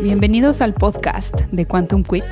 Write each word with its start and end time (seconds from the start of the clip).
Bienvenidos 0.00 0.60
al 0.60 0.74
podcast 0.74 1.34
de 1.50 1.66
Quantum 1.66 2.04
Quip, 2.04 2.22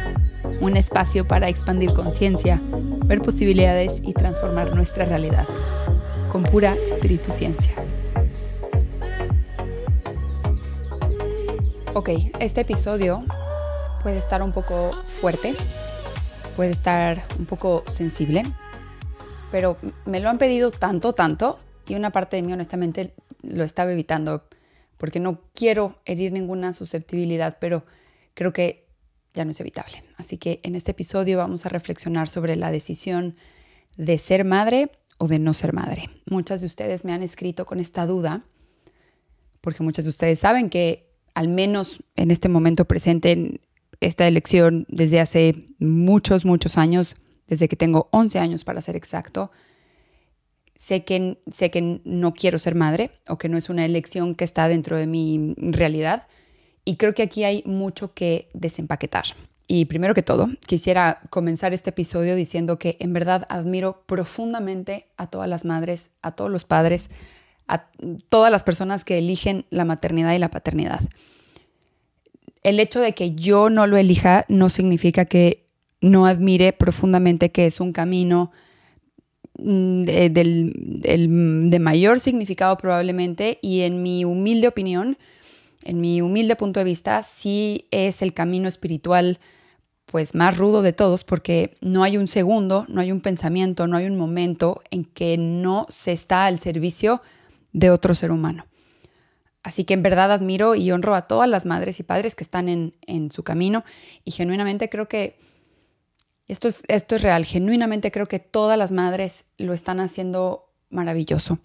un 0.61 0.77
espacio 0.77 1.27
para 1.27 1.49
expandir 1.49 1.93
conciencia, 1.93 2.61
ver 3.07 3.21
posibilidades 3.21 4.01
y 4.05 4.13
transformar 4.13 4.73
nuestra 4.77 5.05
realidad 5.05 5.49
con 6.31 6.45
pura 6.45 6.77
espíritu 6.93 7.33
ciencia. 7.33 7.73
Ok, 11.95 12.11
este 12.39 12.61
episodio 12.61 13.25
puede 14.01 14.19
estar 14.19 14.45
un 14.45 14.53
poco 14.53 14.93
fuerte, 14.93 15.57
puede 16.55 16.71
estar 16.71 17.25
un 17.37 17.47
poco 17.47 17.83
sensible, 17.91 18.45
pero 19.51 19.77
me 20.05 20.21
lo 20.21 20.29
han 20.29 20.39
pedido 20.39 20.71
tanto, 20.71 21.15
tanto, 21.15 21.59
y 21.89 21.97
una 21.97 22.11
parte 22.11 22.37
de 22.37 22.43
mí 22.43 22.53
honestamente 22.53 23.13
lo 23.43 23.65
estaba 23.65 23.91
evitando 23.91 24.45
porque 24.97 25.21
no 25.21 25.43
quiero 25.55 26.01
herir 26.05 26.33
ninguna 26.33 26.73
susceptibilidad, 26.73 27.59
pero 27.61 27.85
creo 28.35 28.53
que 28.53 28.87
ya 29.35 29.45
no 29.45 29.51
es 29.51 29.61
evitable. 29.61 30.03
Así 30.17 30.39
que 30.39 30.61
en 30.63 30.75
este 30.75 30.93
episodio 30.93 31.39
vamos 31.39 31.67
a 31.67 31.69
reflexionar 31.69 32.29
sobre 32.29 32.57
la 32.57 32.71
decisión 32.71 33.37
de 33.97 34.19
ser 34.19 34.45
madre 34.45 34.91
o 35.19 35.29
de 35.29 35.39
no 35.39 35.55
ser 35.55 35.73
madre. 35.73 36.05
Muchas 36.27 36.61
de 36.61 36.67
ustedes 36.67 37.05
me 37.05 37.13
han 37.13 37.23
escrito 37.23 37.67
con 37.67 37.81
esta 37.81 38.07
duda, 38.07 38.41
porque 39.61 39.83
muchas 39.83 40.05
de 40.05 40.11
ustedes 40.11 40.41
saben 40.41 40.71
que 40.71 41.07
al 41.35 41.49
menos 41.49 42.03
en 42.17 42.31
este 42.31 42.49
momento 42.49 42.87
presente, 42.87 43.33
en 43.33 43.61
esta 44.01 44.27
elección 44.27 44.87
desde 44.89 45.21
hace 45.21 45.67
muchos, 45.79 46.45
muchos 46.45 46.79
años, 46.79 47.17
desde 47.47 47.69
que 47.69 47.77
tengo 47.77 48.09
11 48.13 48.39
años 48.39 48.65
para 48.65 48.81
ser 48.81 48.97
exacto, 48.97 49.51
sé 50.77 51.05
que, 51.05 51.39
sé 51.51 51.71
que 51.71 52.01
no 52.05 52.35
quiero 52.35 52.59
ser 52.59 52.75
madre 52.75 53.11
o 53.29 53.39
que 53.39 53.49
no 53.49 53.59
es 53.59 53.69
una 53.69 53.85
elección 53.85 54.35
que 54.35 54.45
está 54.45 54.69
dentro 54.69 54.97
de 54.97 55.07
mi 55.07 55.55
realidad. 55.57 56.27
Y 56.85 56.97
creo 56.97 57.15
que 57.15 57.23
aquí 57.23 57.45
hay 57.45 57.63
mucho 57.67 58.15
que 58.15 58.49
desempaquetar. 58.53 59.25
Y 59.67 59.87
primero 59.87 60.15
que 60.15 60.23
todo, 60.23 60.49
quisiera 60.67 61.21
comenzar 61.31 61.75
este 61.75 61.91
episodio 61.91 62.37
diciendo 62.37 62.79
que 62.79 62.97
en 63.01 63.13
verdad 63.13 63.47
admiro 63.49 64.05
profundamente 64.07 65.07
a 65.17 65.27
todas 65.27 65.49
las 65.49 65.65
madres, 65.65 66.11
a 66.23 66.33
todos 66.33 66.51
los 66.51 66.65
padres, 66.65 67.11
a 67.67 67.87
todas 68.29 68.53
las 68.53 68.63
personas 68.63 69.05
que 69.05 69.19
eligen 69.19 69.67
la 69.71 69.85
maternidad 69.85 70.35
y 70.35 70.39
la 70.39 70.51
paternidad. 70.51 71.01
El 72.63 72.79
hecho 72.79 73.01
de 73.01 73.13
que 73.13 73.35
yo 73.35 73.71
no 73.71 73.89
lo 73.89 73.97
elija 73.97 74.45
no 74.49 74.69
significa 74.69 75.25
que 75.25 75.67
no 76.01 76.27
admire 76.27 76.73
profundamente 76.73 77.51
que 77.51 77.67
es 77.67 77.81
un 77.81 77.93
camino 77.93 78.53
de, 79.59 80.31
del, 80.31 81.71
de 81.71 81.79
mayor 81.79 82.21
significado 82.21 82.77
probablemente 82.77 83.59
y 83.63 83.83
en 83.83 84.03
mi 84.03 84.25
humilde 84.25 84.69
opinión, 84.69 85.17
en 85.85 86.01
mi 86.01 86.21
humilde 86.21 86.57
punto 86.57 86.81
de 86.81 86.85
vista, 86.85 87.23
sí 87.23 87.87
es 87.91 88.23
el 88.23 88.35
camino 88.35 88.69
espiritual 88.69 89.39
pues 90.07 90.35
más 90.35 90.57
rudo 90.57 90.83
de 90.83 90.93
todos 90.93 91.25
porque 91.25 91.75
no 91.81 92.05
hay 92.05 92.17
un 92.17 92.29
segundo, 92.29 92.87
no 92.89 93.01
hay 93.01 93.11
un 93.11 93.21
pensamiento, 93.21 93.87
no 93.87 93.97
hay 93.97 94.07
un 94.07 94.17
momento 94.17 94.83
en 94.91 95.05
que 95.05 95.37
no 95.37 95.87
se 95.89 96.13
está 96.13 96.47
al 96.47 96.61
servicio 96.61 97.23
de 97.73 97.91
otro 97.91 98.15
ser 98.15 98.31
humano. 98.31 98.67
Así 99.63 99.83
que 99.83 99.95
en 99.95 100.03
verdad 100.03 100.31
admiro 100.31 100.77
y 100.77 100.93
honro 100.93 101.17
a 101.17 101.23
todas 101.23 101.49
las 101.49 101.67
madres 101.67 101.99
y 101.99 102.05
padres 102.05 102.37
que 102.37 102.45
están 102.45 102.69
en, 102.69 102.95
en 103.07 103.33
su 103.33 103.43
camino 103.43 103.85
y 104.25 104.31
genuinamente 104.31 104.89
creo 104.89 105.09
que 105.09 105.37
esto 106.49 106.69
es, 106.69 106.83
esto 106.89 107.17
es 107.17 107.23
real. 107.23 107.45
Genuinamente 107.45 108.11
creo 108.11 108.27
que 108.27 108.39
todas 108.39 108.79
las 108.79 108.93
madres 108.93 109.47
lo 109.59 109.73
están 109.73 110.01
haciendo 110.01 110.71
maravilloso. 110.91 111.59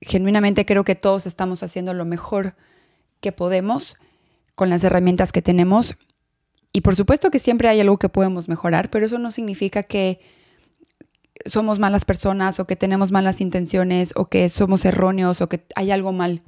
Genuinamente 0.00 0.64
creo 0.64 0.84
que 0.84 0.94
todos 0.94 1.26
estamos 1.26 1.62
haciendo 1.62 1.92
lo 1.92 2.04
mejor 2.04 2.54
que 3.20 3.32
podemos 3.32 3.96
con 4.54 4.70
las 4.70 4.84
herramientas 4.84 5.32
que 5.32 5.42
tenemos. 5.42 5.94
Y 6.72 6.80
por 6.80 6.96
supuesto 6.96 7.30
que 7.30 7.38
siempre 7.38 7.68
hay 7.68 7.80
algo 7.80 7.98
que 7.98 8.08
podemos 8.08 8.48
mejorar, 8.48 8.90
pero 8.90 9.06
eso 9.06 9.18
no 9.18 9.30
significa 9.30 9.82
que 9.82 10.20
somos 11.44 11.78
malas 11.78 12.04
personas 12.04 12.60
o 12.60 12.66
que 12.66 12.76
tenemos 12.76 13.12
malas 13.12 13.40
intenciones 13.40 14.12
o 14.16 14.28
que 14.28 14.48
somos 14.48 14.84
erróneos 14.84 15.40
o 15.40 15.48
que 15.48 15.64
hay 15.74 15.90
algo 15.90 16.12
mal 16.12 16.42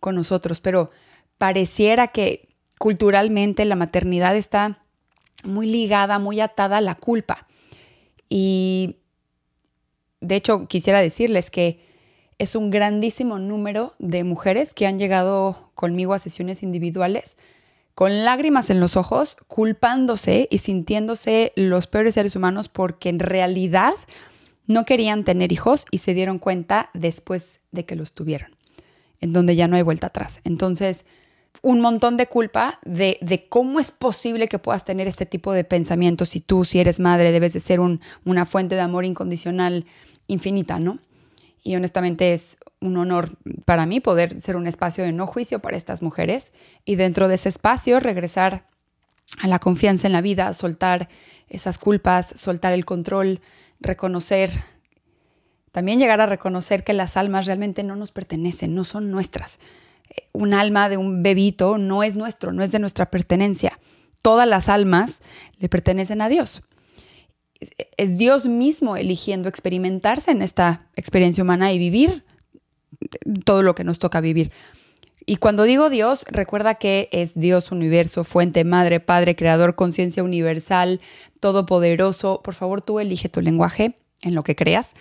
con 0.00 0.14
nosotros. 0.14 0.60
Pero 0.60 0.90
pareciera 1.38 2.08
que 2.08 2.48
culturalmente 2.78 3.64
la 3.64 3.76
maternidad 3.76 4.36
está 4.36 4.76
muy 5.44 5.66
ligada, 5.66 6.18
muy 6.18 6.40
atada 6.40 6.78
a 6.78 6.80
la 6.80 6.94
culpa. 6.94 7.46
Y 8.28 8.96
de 10.20 10.36
hecho 10.36 10.66
quisiera 10.66 11.00
decirles 11.00 11.50
que 11.50 11.80
es 12.38 12.54
un 12.54 12.70
grandísimo 12.70 13.38
número 13.38 13.94
de 13.98 14.24
mujeres 14.24 14.74
que 14.74 14.86
han 14.86 14.98
llegado 14.98 15.70
conmigo 15.74 16.12
a 16.12 16.18
sesiones 16.18 16.62
individuales 16.62 17.36
con 17.94 18.26
lágrimas 18.26 18.68
en 18.68 18.78
los 18.78 18.94
ojos, 18.98 19.36
culpándose 19.48 20.48
y 20.50 20.58
sintiéndose 20.58 21.54
los 21.56 21.86
peores 21.86 22.12
seres 22.12 22.36
humanos 22.36 22.68
porque 22.68 23.08
en 23.08 23.18
realidad 23.18 23.94
no 24.66 24.84
querían 24.84 25.24
tener 25.24 25.50
hijos 25.50 25.86
y 25.90 25.98
se 25.98 26.12
dieron 26.12 26.38
cuenta 26.38 26.90
después 26.92 27.60
de 27.72 27.86
que 27.86 27.96
los 27.96 28.12
tuvieron, 28.12 28.50
en 29.20 29.32
donde 29.32 29.56
ya 29.56 29.66
no 29.66 29.76
hay 29.76 29.82
vuelta 29.82 30.08
atrás. 30.08 30.40
Entonces, 30.44 31.06
un 31.62 31.80
montón 31.80 32.16
de 32.16 32.26
culpa 32.26 32.78
de, 32.84 33.46
cómo 33.48 33.80
es 33.80 33.90
posible 33.90 34.48
que 34.48 34.58
puedas 34.58 34.84
tener 34.84 35.06
este 35.06 35.26
tipo 35.26 35.52
de 35.52 35.64
pensamientos 35.64 36.30
si 36.30 36.40
tú, 36.40 36.64
si 36.64 36.80
eres 36.80 37.00
madre, 37.00 37.32
debes 37.32 37.52
de 37.52 37.60
ser 37.60 37.80
una 37.80 38.44
fuente 38.44 38.74
de 38.74 38.80
amor 38.80 39.04
incondicional 39.04 39.86
infinita, 40.26 40.78
¿no? 40.78 40.98
Y 41.62 41.74
honestamente 41.74 42.32
es 42.32 42.58
un 42.80 42.96
honor 42.96 43.36
para 43.64 43.86
mí 43.86 44.00
poder 44.00 44.40
ser 44.40 44.56
un 44.56 44.66
espacio 44.66 45.04
de 45.04 45.12
no 45.12 45.26
juicio 45.26 45.60
para 45.60 45.76
estas 45.76 46.02
mujeres 46.02 46.52
y 46.84 46.94
dentro 46.94 47.28
de 47.28 47.34
ese 47.34 47.48
espacio 47.48 47.98
regresar 48.00 48.64
a 49.40 49.48
la 49.48 49.58
confianza 49.58 50.06
en 50.06 50.12
la 50.12 50.20
vida, 50.20 50.52
soltar 50.54 51.08
esas 51.48 51.78
culpas, 51.78 52.34
soltar 52.36 52.72
el 52.72 52.84
control, 52.84 53.40
reconocer, 53.80 54.50
también 55.72 55.98
llegar 55.98 56.20
a 56.20 56.26
reconocer 56.26 56.84
que 56.84 56.92
las 56.92 57.16
almas 57.16 57.46
realmente 57.46 57.82
no 57.82 57.96
nos 57.96 58.12
pertenecen, 58.12 58.74
no 58.74 58.84
son 58.84 59.10
nuestras 59.10 59.58
un 60.32 60.54
alma 60.54 60.88
de 60.88 60.96
un 60.96 61.22
bebito 61.22 61.78
no 61.78 62.02
es 62.02 62.16
nuestro, 62.16 62.52
no 62.52 62.62
es 62.62 62.72
de 62.72 62.78
nuestra 62.78 63.10
pertenencia. 63.10 63.78
Todas 64.22 64.48
las 64.48 64.68
almas 64.68 65.20
le 65.58 65.68
pertenecen 65.68 66.20
a 66.20 66.28
Dios. 66.28 66.62
Es 67.96 68.18
Dios 68.18 68.46
mismo 68.46 68.96
eligiendo 68.96 69.48
experimentarse 69.48 70.30
en 70.30 70.42
esta 70.42 70.88
experiencia 70.94 71.42
humana 71.42 71.72
y 71.72 71.78
vivir 71.78 72.24
todo 73.44 73.62
lo 73.62 73.74
que 73.74 73.84
nos 73.84 73.98
toca 73.98 74.20
vivir. 74.20 74.52
Y 75.24 75.36
cuando 75.36 75.64
digo 75.64 75.90
Dios, 75.90 76.24
recuerda 76.30 76.76
que 76.76 77.08
es 77.10 77.34
Dios, 77.34 77.72
universo, 77.72 78.22
fuente, 78.22 78.62
madre, 78.64 79.00
padre, 79.00 79.34
creador, 79.34 79.74
conciencia 79.74 80.22
universal, 80.22 81.00
todopoderoso. 81.40 82.42
Por 82.44 82.54
favor, 82.54 82.80
tú 82.80 83.00
elige 83.00 83.28
tu 83.28 83.40
lenguaje 83.40 83.96
en 84.22 84.34
lo 84.34 84.42
que 84.42 84.54
creas 84.54 84.92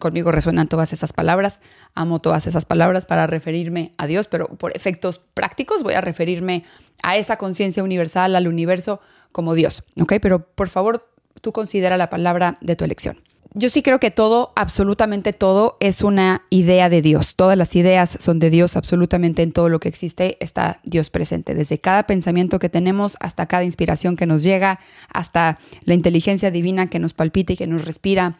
conmigo 0.00 0.32
resuenan 0.32 0.66
todas 0.66 0.92
esas 0.92 1.12
palabras, 1.12 1.60
amo 1.94 2.18
todas 2.20 2.48
esas 2.48 2.64
palabras 2.64 3.06
para 3.06 3.28
referirme 3.28 3.92
a 3.98 4.08
Dios, 4.08 4.26
pero 4.26 4.48
por 4.48 4.76
efectos 4.76 5.20
prácticos 5.20 5.84
voy 5.84 5.94
a 5.94 6.00
referirme 6.00 6.64
a 7.04 7.16
esa 7.16 7.36
conciencia 7.36 7.84
universal, 7.84 8.34
al 8.34 8.48
universo, 8.48 9.00
como 9.30 9.54
Dios, 9.54 9.84
¿ok? 10.00 10.14
Pero 10.20 10.44
por 10.44 10.68
favor, 10.68 11.08
tú 11.40 11.52
considera 11.52 11.96
la 11.96 12.10
palabra 12.10 12.56
de 12.60 12.74
tu 12.74 12.84
elección. 12.84 13.18
Yo 13.52 13.68
sí 13.68 13.82
creo 13.82 13.98
que 13.98 14.12
todo, 14.12 14.52
absolutamente 14.54 15.32
todo, 15.32 15.76
es 15.80 16.02
una 16.02 16.42
idea 16.50 16.88
de 16.88 17.02
Dios. 17.02 17.34
Todas 17.34 17.58
las 17.58 17.74
ideas 17.74 18.16
son 18.20 18.38
de 18.38 18.48
Dios, 18.48 18.76
absolutamente 18.76 19.42
en 19.42 19.50
todo 19.50 19.68
lo 19.68 19.80
que 19.80 19.88
existe 19.88 20.36
está 20.38 20.80
Dios 20.84 21.10
presente. 21.10 21.56
Desde 21.56 21.80
cada 21.80 22.04
pensamiento 22.04 22.60
que 22.60 22.68
tenemos 22.68 23.16
hasta 23.18 23.46
cada 23.46 23.64
inspiración 23.64 24.14
que 24.14 24.26
nos 24.26 24.44
llega, 24.44 24.78
hasta 25.12 25.58
la 25.82 25.94
inteligencia 25.94 26.52
divina 26.52 26.86
que 26.86 27.00
nos 27.00 27.12
palpita 27.12 27.54
y 27.54 27.56
que 27.56 27.66
nos 27.66 27.84
respira, 27.84 28.36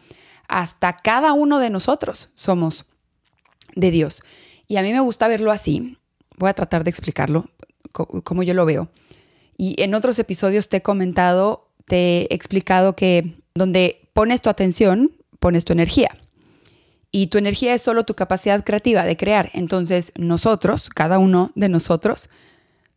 hasta 0.51 0.97
cada 0.97 1.31
uno 1.33 1.59
de 1.59 1.69
nosotros 1.69 2.29
somos 2.35 2.85
de 3.73 3.89
Dios. 3.89 4.21
Y 4.67 4.77
a 4.77 4.83
mí 4.83 4.91
me 4.91 4.99
gusta 4.99 5.27
verlo 5.27 5.51
así. 5.51 5.97
Voy 6.37 6.49
a 6.49 6.53
tratar 6.53 6.83
de 6.83 6.89
explicarlo 6.89 7.45
como 7.91 8.43
yo 8.43 8.53
lo 8.53 8.65
veo. 8.65 8.89
Y 9.57 9.81
en 9.81 9.93
otros 9.93 10.19
episodios 10.19 10.69
te 10.69 10.77
he 10.77 10.81
comentado, 10.81 11.69
te 11.85 12.23
he 12.23 12.35
explicado 12.35 12.95
que 12.95 13.35
donde 13.53 14.09
pones 14.13 14.41
tu 14.41 14.49
atención, 14.49 15.11
pones 15.39 15.65
tu 15.65 15.73
energía. 15.73 16.17
Y 17.11 17.27
tu 17.27 17.37
energía 17.37 17.73
es 17.73 17.81
solo 17.81 18.03
tu 18.03 18.13
capacidad 18.15 18.63
creativa 18.63 19.03
de 19.03 19.17
crear. 19.17 19.51
Entonces 19.53 20.11
nosotros, 20.17 20.89
cada 20.89 21.17
uno 21.17 21.51
de 21.55 21.69
nosotros, 21.69 22.29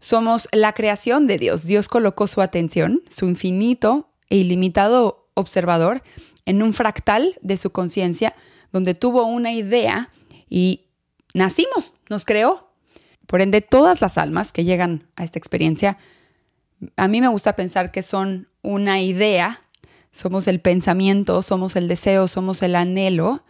somos 0.01 0.49
la 0.53 0.73
creación 0.73 1.29
de 1.29 1.39
Dios. 1.39 1.65
Dios 1.65 1.89
colocó 1.89 2.27
su 2.27 2.41
atención, 2.41 3.01
su 3.09 3.27
infinito 3.27 4.09
e 4.29 4.39
ilimitado 4.39 5.29
observador 5.35 6.03
en 6.47 6.63
un 6.63 6.73
fractal 6.73 7.37
de 7.43 7.57
su 7.57 7.71
conciencia 7.71 8.35
donde 8.73 8.95
tuvo 8.95 9.25
una 9.25 9.53
idea 9.53 10.11
y 10.49 10.87
nacimos, 11.33 11.95
nos 12.09 12.25
creó. 12.25 12.71
Por 13.27 13.41
ende, 13.41 13.61
todas 13.61 14.01
las 14.01 14.19
almas 14.19 14.53
que 14.53 14.65
llegan 14.65 15.09
a 15.17 15.25
esta 15.25 15.39
experiencia, 15.39 15.99
a 16.97 17.09
mí 17.09 17.21
me 17.21 17.29
gusta 17.29 17.57
pensar 17.57 17.91
que 17.91 18.03
son 18.03 18.49
una 18.63 19.01
idea, 19.01 19.61
somos 20.13 20.47
el 20.49 20.61
pensamiento, 20.61 21.43
somos 21.43 21.77
el 21.77 21.89
deseo, 21.89 22.29
somos 22.29 22.63
el 22.63 22.77
anhelo, 22.77 23.45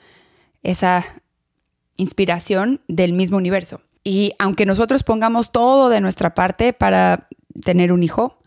esa 0.62 1.05
inspiración 1.97 2.81
del 2.88 3.12
mismo 3.12 3.37
universo. 3.37 3.81
Y 4.05 4.35
aunque 4.38 4.67
nosotros 4.67 5.02
pongamos 5.02 5.50
todo 5.50 5.88
de 5.88 6.00
nuestra 6.00 6.35
parte 6.35 6.73
para 6.73 7.29
tener 7.62 7.93
un 7.93 8.02
hijo 8.02 8.38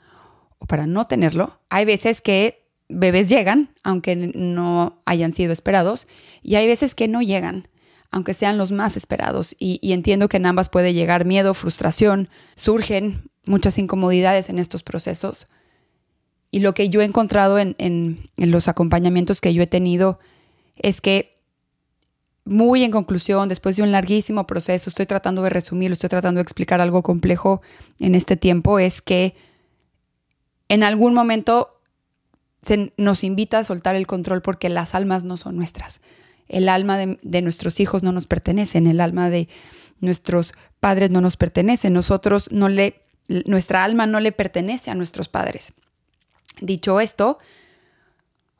o 0.60 0.66
para 0.66 0.88
no 0.88 1.08
tenerlo. 1.08 1.60
Hay 1.70 1.86
veces 1.86 2.22
que 2.22 2.67
bebés 2.90 3.30
llegan, 3.30 3.70
aunque 3.84 4.16
no 4.16 5.02
hayan 5.06 5.34
sido 5.34 5.52
esperados, 5.52 6.08
y 6.42 6.56
hay 6.56 6.68
veces 6.68 6.96
que 6.96 7.08
no 7.08 7.22
llegan, 7.22 7.68
aunque 8.12 8.34
sean 8.34 8.58
los 8.58 8.72
más 8.72 8.98
esperados. 8.98 9.56
Y, 9.60 9.92
entiendo 9.92 10.30
que 10.30 10.38
en 10.38 10.46
ambas 10.46 10.70
puede 10.70 10.94
llegar 10.94 11.26
miedo, 11.26 11.54
frustración, 11.54 12.30
surgen 12.56 13.30
muchas 13.46 13.78
incomodidades 13.78 14.50
en 14.50 14.60
estos 14.60 14.84
procesos. 14.84 15.48
Y 16.52 16.60
lo 16.60 16.74
que 16.74 16.90
yo 16.90 17.02
he 17.02 17.06
encontrado 17.06 17.60
en, 17.60 17.76
en 17.78 18.18
los 18.38 18.68
acompañamientos 18.68 19.42
que 19.42 19.54
yo 19.54 19.62
he 19.62 19.68
tenido 19.68 20.20
es 20.78 21.02
que 21.02 21.38
muy 22.48 22.84
en 22.84 22.92
conclusión, 22.92 23.50
después 23.50 23.76
de 23.76 23.84
un 23.84 23.92
larguísimo 23.92 24.48
proceso, 24.48 24.90
estoy 24.90 25.06
tratando 25.06 25.42
de 25.42 25.50
resumirlo, 25.50 25.94
estoy 25.94 26.10
tratando 26.10 26.40
de 26.40 26.44
explicar 26.44 26.80
algo 26.80 27.04
complejo 27.04 27.62
en 28.00 28.16
este 28.16 28.38
tiempo, 28.38 28.80
es 28.80 29.02
que 29.02 29.36
en 30.70 30.84
algún 30.84 31.14
momento 31.14 31.77
se 32.68 32.94
nos 32.98 33.24
invita 33.24 33.60
a 33.60 33.64
soltar 33.64 33.96
el 33.96 34.08
control 34.08 34.42
porque 34.42 34.70
las 34.70 34.94
almas 34.94 35.24
no 35.24 35.38
son 35.38 35.56
nuestras. 35.56 36.02
El 36.50 36.70
alma 36.70 36.98
de, 36.98 37.42
nuestros 37.42 37.80
hijos 37.80 38.04
no 38.04 38.12
nos 38.12 38.28
pertenece, 38.28 38.78
el 38.78 39.00
alma 39.00 39.30
de 39.30 39.48
nuestros 40.00 40.54
padres 40.80 41.10
no 41.10 41.22
nos 41.22 41.38
pertenece, 41.38 41.90
nosotros 41.90 42.52
no 42.52 42.70
le, 42.70 43.02
nuestra 43.28 43.84
alma 43.84 44.06
no 44.06 44.20
le 44.20 44.32
pertenece 44.32 44.92
a 44.92 44.96
nuestros 44.96 45.30
padres. 45.30 45.74
Dicho 46.62 47.00
esto, 47.00 47.38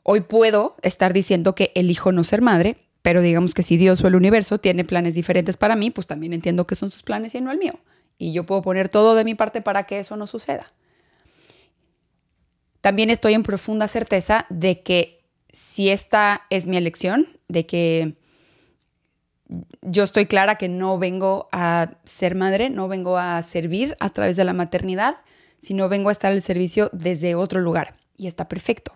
hoy 0.02 0.22
puedo 0.22 0.76
estar 0.82 1.12
diciendo 1.12 1.54
que 1.54 1.72
elijo 1.74 2.10
no 2.10 2.24
ser 2.24 2.42
madre, 2.42 2.76
pero 3.02 3.20
digamos 3.20 3.54
que 3.54 3.62
si 3.62 3.76
Dios 3.76 4.02
o 4.02 4.08
el 4.08 4.16
universo 4.16 4.58
tiene 4.58 4.84
planes 4.84 5.14
diferentes 5.14 5.56
para 5.56 5.76
mí, 5.76 5.90
pues 5.90 6.06
también 6.06 6.32
entiendo 6.32 6.66
que 6.66 6.76
son 6.76 6.90
sus 6.90 7.02
planes 7.02 7.34
y 7.34 7.40
no 7.40 7.50
el 7.50 7.58
mío. 7.58 7.74
Y 8.18 8.32
yo 8.32 8.44
puedo 8.44 8.62
poner 8.62 8.88
todo 8.88 9.14
de 9.14 9.24
mi 9.24 9.34
parte 9.34 9.60
para 9.60 9.84
que 9.84 9.98
eso 9.98 10.16
no 10.16 10.26
suceda. 10.26 10.72
También 12.80 13.10
estoy 13.10 13.34
en 13.34 13.42
profunda 13.42 13.88
certeza 13.88 14.46
de 14.50 14.82
que 14.82 15.24
si 15.52 15.88
esta 15.88 16.42
es 16.50 16.66
mi 16.66 16.76
elección, 16.76 17.26
de 17.48 17.66
que 17.66 18.14
yo 19.82 20.04
estoy 20.04 20.26
clara 20.26 20.56
que 20.56 20.68
no 20.68 20.98
vengo 20.98 21.48
a 21.52 21.90
ser 22.04 22.34
madre, 22.34 22.70
no 22.70 22.88
vengo 22.88 23.18
a 23.18 23.42
servir 23.42 23.96
a 24.00 24.10
través 24.10 24.36
de 24.36 24.44
la 24.44 24.52
maternidad, 24.52 25.16
sino 25.60 25.88
vengo 25.88 26.10
a 26.10 26.12
estar 26.12 26.32
al 26.32 26.42
servicio 26.42 26.90
desde 26.92 27.34
otro 27.34 27.60
lugar. 27.60 27.94
Y 28.16 28.26
está 28.26 28.48
perfecto. 28.48 28.92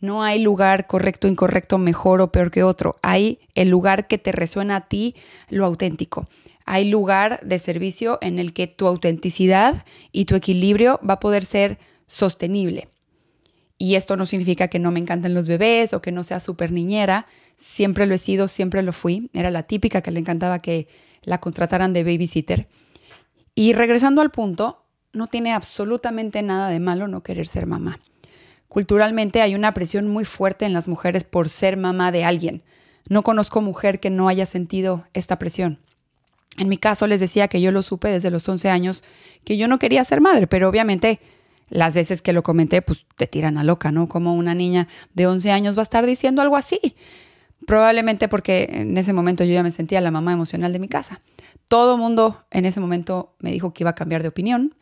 No 0.00 0.22
hay 0.22 0.40
lugar 0.40 0.86
correcto, 0.86 1.26
incorrecto, 1.26 1.78
mejor 1.78 2.20
o 2.20 2.30
peor 2.30 2.50
que 2.50 2.62
otro. 2.62 2.98
Hay 3.02 3.40
el 3.54 3.70
lugar 3.70 4.06
que 4.08 4.18
te 4.18 4.30
resuena 4.30 4.76
a 4.76 4.88
ti, 4.88 5.14
lo 5.48 5.64
auténtico. 5.64 6.26
Hay 6.66 6.88
lugar 6.88 7.40
de 7.42 7.58
servicio 7.58 8.18
en 8.20 8.38
el 8.38 8.52
que 8.52 8.66
tu 8.66 8.86
autenticidad 8.86 9.84
y 10.12 10.26
tu 10.26 10.34
equilibrio 10.34 11.00
va 11.08 11.14
a 11.14 11.20
poder 11.20 11.44
ser 11.44 11.78
sostenible. 12.08 12.88
Y 13.78 13.94
esto 13.94 14.16
no 14.16 14.24
significa 14.24 14.68
que 14.68 14.78
no 14.78 14.90
me 14.90 15.00
encanten 15.00 15.34
los 15.34 15.48
bebés 15.48 15.92
o 15.92 16.00
que 16.00 16.12
no 16.12 16.24
sea 16.24 16.40
súper 16.40 16.72
niñera. 16.72 17.26
Siempre 17.56 18.06
lo 18.06 18.14
he 18.14 18.18
sido, 18.18 18.48
siempre 18.48 18.82
lo 18.82 18.92
fui. 18.92 19.30
Era 19.32 19.50
la 19.50 19.64
típica 19.64 20.00
que 20.00 20.10
le 20.10 20.20
encantaba 20.20 20.60
que 20.60 20.88
la 21.22 21.38
contrataran 21.38 21.92
de 21.92 22.04
babysitter. 22.04 22.68
Y 23.54 23.74
regresando 23.74 24.22
al 24.22 24.30
punto, 24.30 24.84
no 25.12 25.26
tiene 25.26 25.52
absolutamente 25.52 26.42
nada 26.42 26.68
de 26.68 26.80
malo 26.80 27.08
no 27.08 27.22
querer 27.22 27.46
ser 27.46 27.66
mamá. 27.66 28.00
Culturalmente 28.68 29.42
hay 29.42 29.54
una 29.54 29.72
presión 29.72 30.08
muy 30.08 30.24
fuerte 30.24 30.64
en 30.64 30.72
las 30.72 30.88
mujeres 30.88 31.24
por 31.24 31.48
ser 31.48 31.76
mamá 31.76 32.12
de 32.12 32.24
alguien. 32.24 32.62
No 33.08 33.22
conozco 33.22 33.62
mujer 33.62 34.00
que 34.00 34.10
no 34.10 34.28
haya 34.28 34.46
sentido 34.46 35.06
esta 35.14 35.38
presión. 35.38 35.78
En 36.58 36.68
mi 36.68 36.76
caso 36.76 37.06
les 37.06 37.20
decía 37.20 37.48
que 37.48 37.60
yo 37.60 37.70
lo 37.70 37.82
supe 37.82 38.08
desde 38.08 38.30
los 38.30 38.48
11 38.48 38.70
años, 38.70 39.04
que 39.44 39.56
yo 39.56 39.68
no 39.68 39.78
quería 39.78 40.04
ser 40.04 40.20
madre, 40.20 40.46
pero 40.46 40.68
obviamente 40.68 41.20
las 41.68 41.94
veces 41.94 42.22
que 42.22 42.32
lo 42.32 42.42
comenté, 42.42 42.82
pues 42.82 43.06
te 43.16 43.26
tiran 43.26 43.58
a 43.58 43.64
loca, 43.64 43.90
¿no? 43.92 44.08
Como 44.08 44.34
una 44.34 44.54
niña 44.54 44.88
de 45.14 45.26
11 45.26 45.50
años 45.50 45.76
va 45.76 45.82
a 45.82 45.84
estar 45.84 46.06
diciendo 46.06 46.42
algo 46.42 46.56
así. 46.56 46.96
Probablemente 47.66 48.28
porque 48.28 48.68
en 48.70 48.96
ese 48.96 49.12
momento 49.12 49.42
yo 49.44 49.52
ya 49.52 49.62
me 49.62 49.70
sentía 49.70 50.00
la 50.00 50.10
mamá 50.10 50.32
emocional 50.32 50.72
de 50.72 50.78
mi 50.78 50.88
casa. 50.88 51.22
Todo 51.68 51.96
mundo 51.96 52.44
en 52.50 52.66
ese 52.66 52.80
momento 52.80 53.34
me 53.40 53.50
dijo 53.50 53.72
que 53.72 53.82
iba 53.82 53.90
a 53.90 53.94
cambiar 53.94 54.22
de 54.22 54.28
opinión. 54.28 54.74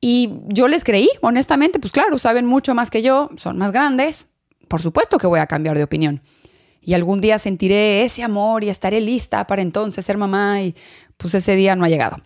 Y 0.00 0.30
yo 0.48 0.68
les 0.68 0.84
creí, 0.84 1.08
honestamente, 1.20 1.78
pues 1.78 1.92
claro, 1.92 2.18
saben 2.18 2.46
mucho 2.46 2.74
más 2.74 2.90
que 2.90 3.02
yo, 3.02 3.30
son 3.36 3.56
más 3.56 3.72
grandes, 3.72 4.28
por 4.68 4.82
supuesto 4.82 5.18
que 5.18 5.26
voy 5.26 5.38
a 5.38 5.46
cambiar 5.46 5.76
de 5.76 5.84
opinión. 5.84 6.22
Y 6.84 6.94
algún 6.94 7.20
día 7.20 7.38
sentiré 7.38 8.04
ese 8.04 8.24
amor 8.24 8.64
y 8.64 8.68
estaré 8.68 9.00
lista 9.00 9.46
para 9.46 9.62
entonces 9.62 10.04
ser 10.04 10.18
mamá 10.18 10.62
y 10.62 10.74
pues 11.16 11.34
ese 11.34 11.54
día 11.54 11.76
no 11.76 11.84
ha 11.84 11.88
llegado. 11.88 12.16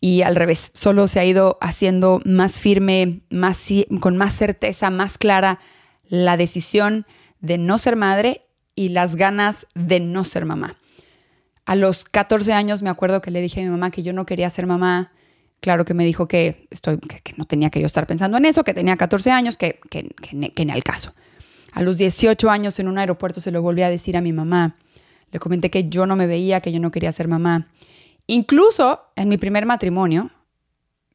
Y 0.00 0.22
al 0.22 0.34
revés, 0.34 0.70
solo 0.72 1.06
se 1.08 1.20
ha 1.20 1.24
ido 1.26 1.58
haciendo 1.60 2.22
más 2.24 2.58
firme, 2.58 3.20
más, 3.28 3.68
con 4.00 4.16
más 4.16 4.34
certeza, 4.34 4.88
más 4.88 5.18
clara 5.18 5.60
la 6.08 6.38
decisión 6.38 7.06
de 7.40 7.58
no 7.58 7.76
ser 7.76 7.96
madre 7.96 8.46
y 8.74 8.88
las 8.88 9.16
ganas 9.16 9.66
de 9.74 10.00
no 10.00 10.24
ser 10.24 10.46
mamá. 10.46 10.78
A 11.66 11.76
los 11.76 12.06
14 12.06 12.54
años 12.54 12.80
me 12.80 12.88
acuerdo 12.88 13.20
que 13.20 13.30
le 13.30 13.42
dije 13.42 13.60
a 13.60 13.64
mi 13.64 13.68
mamá 13.68 13.90
que 13.90 14.02
yo 14.02 14.14
no 14.14 14.24
quería 14.24 14.48
ser 14.48 14.66
mamá. 14.66 15.12
Claro 15.60 15.84
que 15.84 15.92
me 15.92 16.06
dijo 16.06 16.28
que, 16.28 16.66
estoy, 16.70 16.98
que, 16.98 17.34
no 17.36 17.44
tenía 17.44 17.68
que 17.68 17.80
yo 17.80 17.86
estar 17.86 18.06
pensando 18.06 18.38
en 18.38 18.46
eso, 18.46 18.64
que 18.64 18.72
tenía 18.72 18.96
14 18.96 19.30
años, 19.30 19.58
que, 19.58 19.78
que, 19.90 20.08
que, 20.08 20.50
que 20.52 20.64
ni 20.64 20.72
al 20.72 20.82
caso. 20.82 21.12
A 21.72 21.82
los 21.82 21.98
18 21.98 22.50
años 22.50 22.78
en 22.78 22.88
un 22.88 22.98
aeropuerto 22.98 23.40
se 23.40 23.50
lo 23.50 23.62
volví 23.62 23.82
a 23.82 23.90
decir 23.90 24.16
a 24.16 24.20
mi 24.20 24.32
mamá. 24.32 24.76
Le 25.30 25.38
comenté 25.38 25.70
que 25.70 25.88
yo 25.88 26.06
no 26.06 26.16
me 26.16 26.26
veía, 26.26 26.60
que 26.60 26.72
yo 26.72 26.80
no 26.80 26.90
quería 26.90 27.12
ser 27.12 27.28
mamá. 27.28 27.68
Incluso 28.26 29.00
en 29.16 29.28
mi 29.28 29.38
primer 29.38 29.66
matrimonio, 29.66 30.30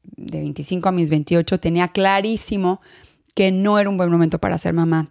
de 0.02 0.40
25 0.40 0.88
a 0.88 0.92
mis 0.92 1.10
28, 1.10 1.58
tenía 1.58 1.88
clarísimo 1.88 2.80
que 3.34 3.50
no 3.50 3.78
era 3.78 3.88
un 3.88 3.96
buen 3.96 4.10
momento 4.10 4.38
para 4.38 4.58
ser 4.58 4.72
mamá. 4.72 5.10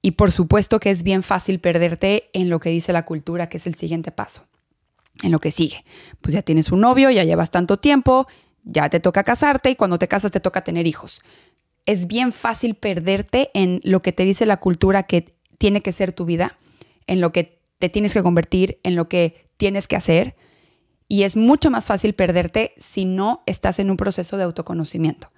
Y 0.00 0.12
por 0.12 0.32
supuesto 0.32 0.80
que 0.80 0.90
es 0.90 1.02
bien 1.02 1.22
fácil 1.22 1.60
perderte 1.60 2.28
en 2.32 2.50
lo 2.50 2.58
que 2.58 2.70
dice 2.70 2.92
la 2.92 3.04
cultura, 3.04 3.48
que 3.48 3.58
es 3.58 3.66
el 3.66 3.76
siguiente 3.76 4.10
paso, 4.10 4.44
en 5.22 5.30
lo 5.30 5.38
que 5.38 5.52
sigue. 5.52 5.84
Pues 6.20 6.34
ya 6.34 6.42
tienes 6.42 6.72
un 6.72 6.80
novio, 6.80 7.10
ya 7.10 7.22
llevas 7.22 7.50
tanto 7.50 7.78
tiempo, 7.78 8.26
ya 8.64 8.88
te 8.90 8.98
toca 8.98 9.22
casarte 9.22 9.70
y 9.70 9.76
cuando 9.76 9.98
te 9.98 10.08
casas 10.08 10.32
te 10.32 10.40
toca 10.40 10.64
tener 10.64 10.86
hijos. 10.86 11.20
Es 11.86 12.06
bien 12.06 12.32
fácil 12.32 12.74
perderte 12.74 13.50
en 13.54 13.80
lo 13.82 14.02
que 14.02 14.12
te 14.12 14.24
dice 14.24 14.46
la 14.46 14.58
cultura 14.58 15.02
que 15.02 15.34
tiene 15.58 15.82
que 15.82 15.92
ser 15.92 16.12
tu 16.12 16.24
vida, 16.24 16.58
en 17.06 17.20
lo 17.20 17.32
que 17.32 17.60
te 17.78 17.88
tienes 17.88 18.12
que 18.14 18.22
convertir, 18.22 18.78
en 18.84 18.94
lo 18.94 19.08
que 19.08 19.46
tienes 19.56 19.88
que 19.88 19.96
hacer. 19.96 20.36
Y 21.08 21.24
es 21.24 21.36
mucho 21.36 21.70
más 21.70 21.86
fácil 21.86 22.14
perderte 22.14 22.74
si 22.78 23.04
no 23.04 23.42
estás 23.46 23.78
en 23.78 23.90
un 23.90 23.96
proceso 23.96 24.36
de 24.36 24.44
autoconocimiento. 24.44 25.30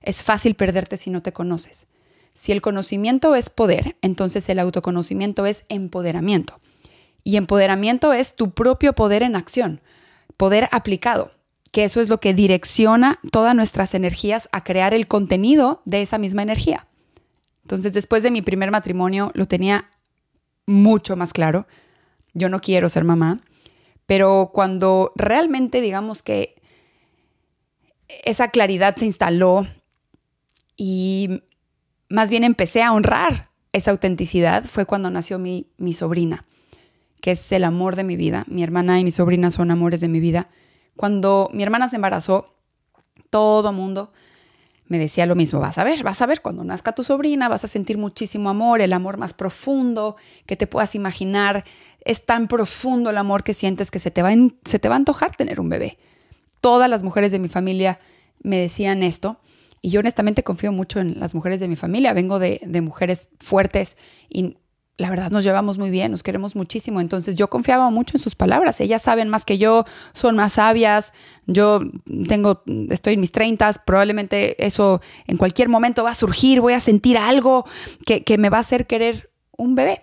Es 0.00 0.22
fácil 0.22 0.54
perderte 0.54 0.96
si 0.96 1.10
no 1.10 1.22
te 1.22 1.32
conoces. 1.32 1.86
Si 2.34 2.52
el 2.52 2.62
conocimiento 2.62 3.34
es 3.34 3.50
poder, 3.50 3.96
entonces 4.02 4.48
el 4.48 4.58
autoconocimiento 4.60 5.46
es 5.46 5.64
empoderamiento. 5.68 6.60
Y 7.22 7.36
empoderamiento 7.36 8.12
es 8.12 8.34
tu 8.34 8.52
propio 8.52 8.94
poder 8.94 9.22
en 9.22 9.36
acción, 9.36 9.80
poder 10.36 10.68
aplicado, 10.72 11.32
que 11.70 11.84
eso 11.84 12.00
es 12.00 12.08
lo 12.08 12.20
que 12.20 12.34
direcciona 12.34 13.18
todas 13.30 13.54
nuestras 13.54 13.94
energías 13.94 14.48
a 14.52 14.64
crear 14.64 14.94
el 14.94 15.06
contenido 15.06 15.82
de 15.84 16.02
esa 16.02 16.18
misma 16.18 16.42
energía. 16.42 16.88
Entonces, 17.62 17.92
después 17.92 18.22
de 18.22 18.30
mi 18.30 18.42
primer 18.42 18.70
matrimonio, 18.70 19.30
lo 19.34 19.46
tenía 19.46 19.90
mucho 20.66 21.16
más 21.16 21.32
claro. 21.32 21.66
Yo 22.34 22.48
no 22.48 22.60
quiero 22.60 22.88
ser 22.88 23.04
mamá, 23.04 23.40
pero 24.06 24.50
cuando 24.52 25.12
realmente 25.14 25.80
digamos 25.80 26.22
que 26.22 26.56
esa 28.24 28.48
claridad 28.48 28.96
se 28.96 29.06
instaló 29.06 29.66
y 30.76 31.42
más 32.08 32.30
bien 32.30 32.42
empecé 32.42 32.82
a 32.82 32.92
honrar 32.92 33.50
esa 33.72 33.92
autenticidad, 33.92 34.64
fue 34.64 34.84
cuando 34.84 35.10
nació 35.10 35.38
mi, 35.38 35.68
mi 35.76 35.92
sobrina, 35.92 36.44
que 37.20 37.32
es 37.32 37.52
el 37.52 37.62
amor 37.62 37.94
de 37.94 38.02
mi 38.02 38.16
vida. 38.16 38.44
Mi 38.48 38.64
hermana 38.64 38.98
y 38.98 39.04
mi 39.04 39.12
sobrina 39.12 39.52
son 39.52 39.70
amores 39.70 40.00
de 40.00 40.08
mi 40.08 40.18
vida. 40.18 40.48
Cuando 41.00 41.48
mi 41.54 41.62
hermana 41.62 41.88
se 41.88 41.96
embarazó, 41.96 42.52
todo 43.30 43.72
mundo 43.72 44.12
me 44.86 44.98
decía 44.98 45.24
lo 45.24 45.34
mismo, 45.34 45.58
vas 45.58 45.78
a 45.78 45.82
ver, 45.82 46.02
vas 46.02 46.20
a 46.20 46.26
ver, 46.26 46.42
cuando 46.42 46.62
nazca 46.62 46.92
tu 46.92 47.04
sobrina 47.04 47.48
vas 47.48 47.64
a 47.64 47.68
sentir 47.68 47.96
muchísimo 47.96 48.50
amor, 48.50 48.82
el 48.82 48.92
amor 48.92 49.16
más 49.16 49.32
profundo 49.32 50.16
que 50.44 50.56
te 50.56 50.66
puedas 50.66 50.94
imaginar. 50.94 51.64
Es 52.04 52.26
tan 52.26 52.48
profundo 52.48 53.08
el 53.08 53.16
amor 53.16 53.44
que 53.44 53.54
sientes 53.54 53.90
que 53.90 53.98
se 53.98 54.10
te 54.10 54.20
va, 54.20 54.28
se 54.62 54.78
te 54.78 54.90
va 54.90 54.96
a 54.96 54.98
antojar 54.98 55.34
tener 55.36 55.58
un 55.58 55.70
bebé. 55.70 55.96
Todas 56.60 56.90
las 56.90 57.02
mujeres 57.02 57.32
de 57.32 57.38
mi 57.38 57.48
familia 57.48 57.98
me 58.42 58.58
decían 58.58 59.02
esto 59.02 59.40
y 59.80 59.88
yo 59.88 60.00
honestamente 60.00 60.42
confío 60.42 60.70
mucho 60.70 61.00
en 61.00 61.18
las 61.18 61.34
mujeres 61.34 61.60
de 61.60 61.68
mi 61.68 61.76
familia. 61.76 62.12
Vengo 62.12 62.38
de, 62.38 62.60
de 62.62 62.82
mujeres 62.82 63.28
fuertes 63.38 63.96
y 64.28 64.58
la 65.00 65.08
verdad 65.08 65.30
nos 65.30 65.44
llevamos 65.44 65.78
muy 65.78 65.88
bien, 65.88 66.12
nos 66.12 66.22
queremos 66.22 66.54
muchísimo. 66.54 67.00
Entonces 67.00 67.36
yo 67.36 67.48
confiaba 67.48 67.88
mucho 67.88 68.18
en 68.18 68.22
sus 68.22 68.34
palabras. 68.34 68.82
Ellas 68.82 69.00
saben 69.00 69.30
más 69.30 69.46
que 69.46 69.56
yo, 69.56 69.86
son 70.12 70.36
más 70.36 70.52
sabias. 70.52 71.14
Yo 71.46 71.80
tengo, 72.28 72.62
estoy 72.90 73.14
en 73.14 73.20
mis 73.20 73.32
treintas, 73.32 73.80
probablemente 73.84 74.62
eso 74.64 75.00
en 75.26 75.38
cualquier 75.38 75.70
momento 75.70 76.04
va 76.04 76.10
a 76.10 76.14
surgir, 76.14 76.60
voy 76.60 76.74
a 76.74 76.80
sentir 76.80 77.16
algo 77.16 77.64
que, 78.04 78.24
que 78.24 78.36
me 78.36 78.50
va 78.50 78.58
a 78.58 78.60
hacer 78.60 78.86
querer 78.86 79.30
un 79.56 79.74
bebé. 79.74 80.02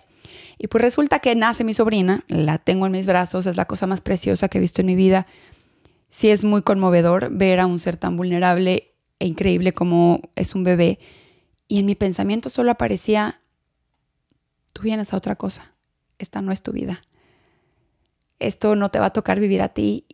Y 0.58 0.66
pues 0.66 0.82
resulta 0.82 1.20
que 1.20 1.36
nace 1.36 1.62
mi 1.62 1.74
sobrina, 1.74 2.24
la 2.26 2.58
tengo 2.58 2.86
en 2.86 2.90
mis 2.90 3.06
brazos, 3.06 3.46
es 3.46 3.56
la 3.56 3.66
cosa 3.66 3.86
más 3.86 4.00
preciosa 4.00 4.48
que 4.48 4.58
he 4.58 4.60
visto 4.60 4.80
en 4.80 4.88
mi 4.88 4.96
vida. 4.96 5.28
sí 6.10 6.28
es 6.28 6.42
muy 6.42 6.62
conmovedor 6.62 7.30
ver 7.30 7.60
a 7.60 7.66
un 7.66 7.78
ser 7.78 7.96
tan 7.96 8.16
vulnerable 8.16 8.94
e 9.20 9.26
increíble 9.26 9.72
como 9.72 10.22
es 10.34 10.56
un 10.56 10.64
bebé. 10.64 10.98
Y 11.68 11.78
en 11.78 11.86
mi 11.86 11.94
pensamiento 11.94 12.50
solo 12.50 12.72
aparecía, 12.72 13.40
tú 14.78 14.84
vienes 14.84 15.12
a 15.12 15.16
otra 15.16 15.34
cosa, 15.34 15.74
esta 16.18 16.40
no 16.40 16.52
es 16.52 16.62
tu 16.62 16.70
vida. 16.70 17.02
Esto 18.38 18.76
no 18.76 18.90
te 18.90 19.00
va 19.00 19.06
a 19.06 19.12
tocar 19.12 19.40
vivir 19.40 19.60
a 19.60 19.70
ti 19.70 20.06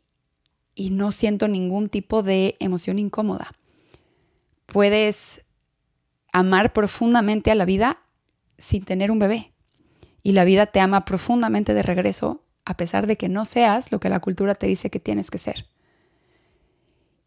y 0.75 0.89
no 0.89 1.13
siento 1.13 1.49
ningún 1.49 1.91
tipo 1.91 2.23
de 2.23 2.57
emoción 2.61 2.99
incómoda. 2.99 3.53
Puedes 4.65 5.45
amar 6.33 6.73
profundamente 6.73 7.51
a 7.51 7.55
la 7.55 7.67
vida 7.67 7.99
sin 8.57 8.87
tener 8.87 9.11
un 9.11 9.19
bebé. 9.19 9.53
Y 10.23 10.33
la 10.33 10.45
vida 10.45 10.65
te 10.65 10.81
ama 10.81 11.05
profundamente 11.05 11.75
de 11.75 11.83
regreso 11.83 12.43
a 12.65 12.79
pesar 12.79 13.07
de 13.07 13.17
que 13.17 13.29
no 13.29 13.45
seas 13.45 13.93
lo 13.93 14.01
que 14.01 14.09
la 14.09 14.21
cultura 14.21 14.55
te 14.55 14.67
dice 14.67 14.89
que 14.89 14.99
tienes 14.99 15.31
que 15.31 15.37
ser. 15.37 15.67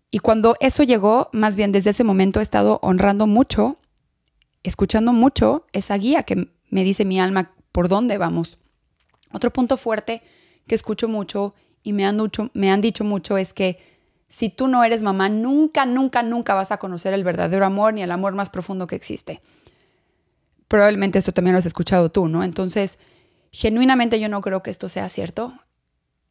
Y 0.09 0.17
cuando 0.19 0.55
eso 0.59 0.81
llegó, 0.81 1.29
más 1.33 1.55
bien 1.55 1.71
desde 1.71 1.91
ese 1.91 2.03
momento 2.03 2.39
he 2.39 2.43
estado 2.43 2.79
honrando 2.81 3.27
mucho, 3.27 3.77
escuchando 4.63 5.13
mucho 5.13 5.67
esa 5.71 5.95
guía 5.99 6.23
que 6.23 6.56
me 6.69 6.83
dice 6.83 7.05
mi 7.05 7.19
alma 7.19 7.53
por 7.71 7.87
dónde 7.87 8.17
vamos. 8.17 8.57
Otro 9.31 9.51
punto 9.51 9.77
fuerte 9.77 10.21
que 10.67 10.75
escucho 10.75 11.07
mucho 11.07 11.53
y 11.83 11.93
me 11.93 12.05
han, 12.05 12.17
me 12.53 12.71
han 12.71 12.81
dicho 12.81 13.03
mucho 13.03 13.37
es 13.37 13.53
que 13.53 13.79
si 14.29 14.49
tú 14.49 14.67
no 14.67 14.83
eres 14.83 15.03
mamá, 15.03 15.29
nunca, 15.29 15.85
nunca, 15.85 16.21
nunca 16.21 16.53
vas 16.53 16.71
a 16.71 16.77
conocer 16.77 17.13
el 17.13 17.23
verdadero 17.23 17.65
amor 17.65 17.93
ni 17.93 18.03
el 18.03 18.11
amor 18.11 18.33
más 18.33 18.49
profundo 18.49 18.87
que 18.87 18.95
existe. 18.95 19.41
Probablemente 20.67 21.17
esto 21.17 21.31
también 21.31 21.53
lo 21.53 21.59
has 21.59 21.65
escuchado 21.65 22.11
tú, 22.11 22.27
¿no? 22.27 22.43
Entonces, 22.43 22.99
genuinamente 23.51 24.19
yo 24.19 24.27
no 24.27 24.41
creo 24.41 24.63
que 24.63 24.69
esto 24.69 24.89
sea 24.89 25.07
cierto. 25.07 25.53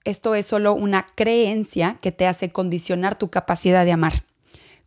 Esto 0.04 0.34
es 0.34 0.46
solo 0.46 0.74
una 0.74 1.06
creencia 1.14 1.98
que 2.02 2.12
te 2.12 2.26
hace 2.26 2.50
condicionar 2.50 3.18
tu 3.18 3.30
capacidad 3.30 3.84
de 3.86 3.92
amar. 3.92 4.25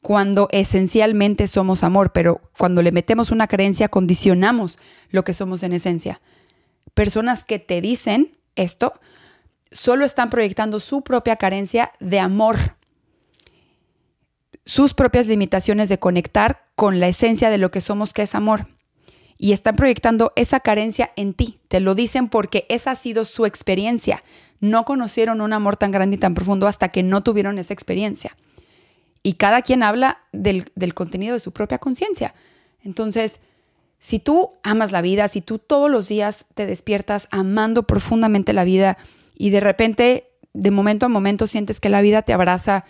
Cuando 0.02 0.48
esencialmente 0.52 1.48
somos 1.48 1.84
amor, 1.84 2.12
pero 2.14 2.42
cuando 2.58 2.82
le 2.82 2.92
metemos 2.92 3.32
una 3.32 3.48
creencia 3.48 3.90
condicionamos 3.90 4.80
lo 5.10 5.24
que 5.24 5.34
somos 5.34 5.64
en 5.64 5.74
esencia. 5.74 6.22
Personas 6.94 7.44
que 7.44 7.60
te 7.60 7.82
dicen 7.82 8.38
esto 8.56 8.94
solo 9.72 10.06
están 10.06 10.30
proyectando 10.30 10.80
su 10.80 11.02
propia 11.02 11.36
carencia 11.36 11.92
de 12.00 12.20
amor, 12.20 12.58
sus 14.66 14.94
propias 14.94 15.28
limitaciones 15.28 15.90
de 15.90 16.00
conectar 16.00 16.66
con 16.76 17.00
la 17.00 17.08
esencia 17.08 17.50
de 17.50 17.58
lo 17.58 17.72
que 17.72 17.82
somos, 17.82 18.14
que 18.14 18.24
es 18.24 18.36
amor. 18.36 18.68
Y 19.38 19.54
están 19.54 19.76
proyectando 19.76 20.34
esa 20.36 20.60
carencia 20.60 21.12
en 21.16 21.34
ti. 21.34 21.60
Te 21.70 21.80
lo 21.80 21.96
dicen 21.96 22.28
porque 22.28 22.66
esa 22.70 22.92
ha 22.92 22.96
sido 22.96 23.24
su 23.24 23.46
experiencia. 23.46 24.24
No 24.60 24.84
conocieron 24.84 25.40
un 25.40 25.54
amor 25.54 25.78
tan 25.78 25.92
grande 25.92 26.18
y 26.18 26.20
tan 26.20 26.36
profundo 26.36 26.68
hasta 26.68 26.90
que 26.90 27.04
no 27.04 27.24
tuvieron 27.24 27.58
esa 27.58 27.74
experiencia. 27.74 28.36
Y 29.24 29.34
cada 29.34 29.62
quien 29.62 29.84
habla 29.84 30.20
del, 30.32 30.72
contenido 30.94 31.34
de 31.34 31.40
su 31.40 31.52
propia 31.52 31.78
conciencia. 31.78 32.34
Entonces, 32.84 33.42
si 34.00 34.20
tú 34.20 34.52
amas 34.64 34.92
la 34.92 35.02
vida, 35.02 35.28
si 35.28 35.42
tú 35.42 35.60
todos 35.60 35.92
los 35.92 36.08
días 36.08 36.46
te 36.54 36.66
despiertas 36.66 37.28
amando 37.32 37.84
profundamente 37.84 38.54
la 38.54 38.64
vida, 38.64 38.98
y 39.36 39.50
de 39.50 39.60
repente, 39.60 40.32
de 40.54 40.72
momento 40.72 41.06
a 41.06 41.10
momento, 41.10 41.48
sientes 41.48 41.80
que 41.80 41.90
la 41.90 42.02
vida 42.02 42.22
te 42.22 42.34
abraza, 42.34 42.86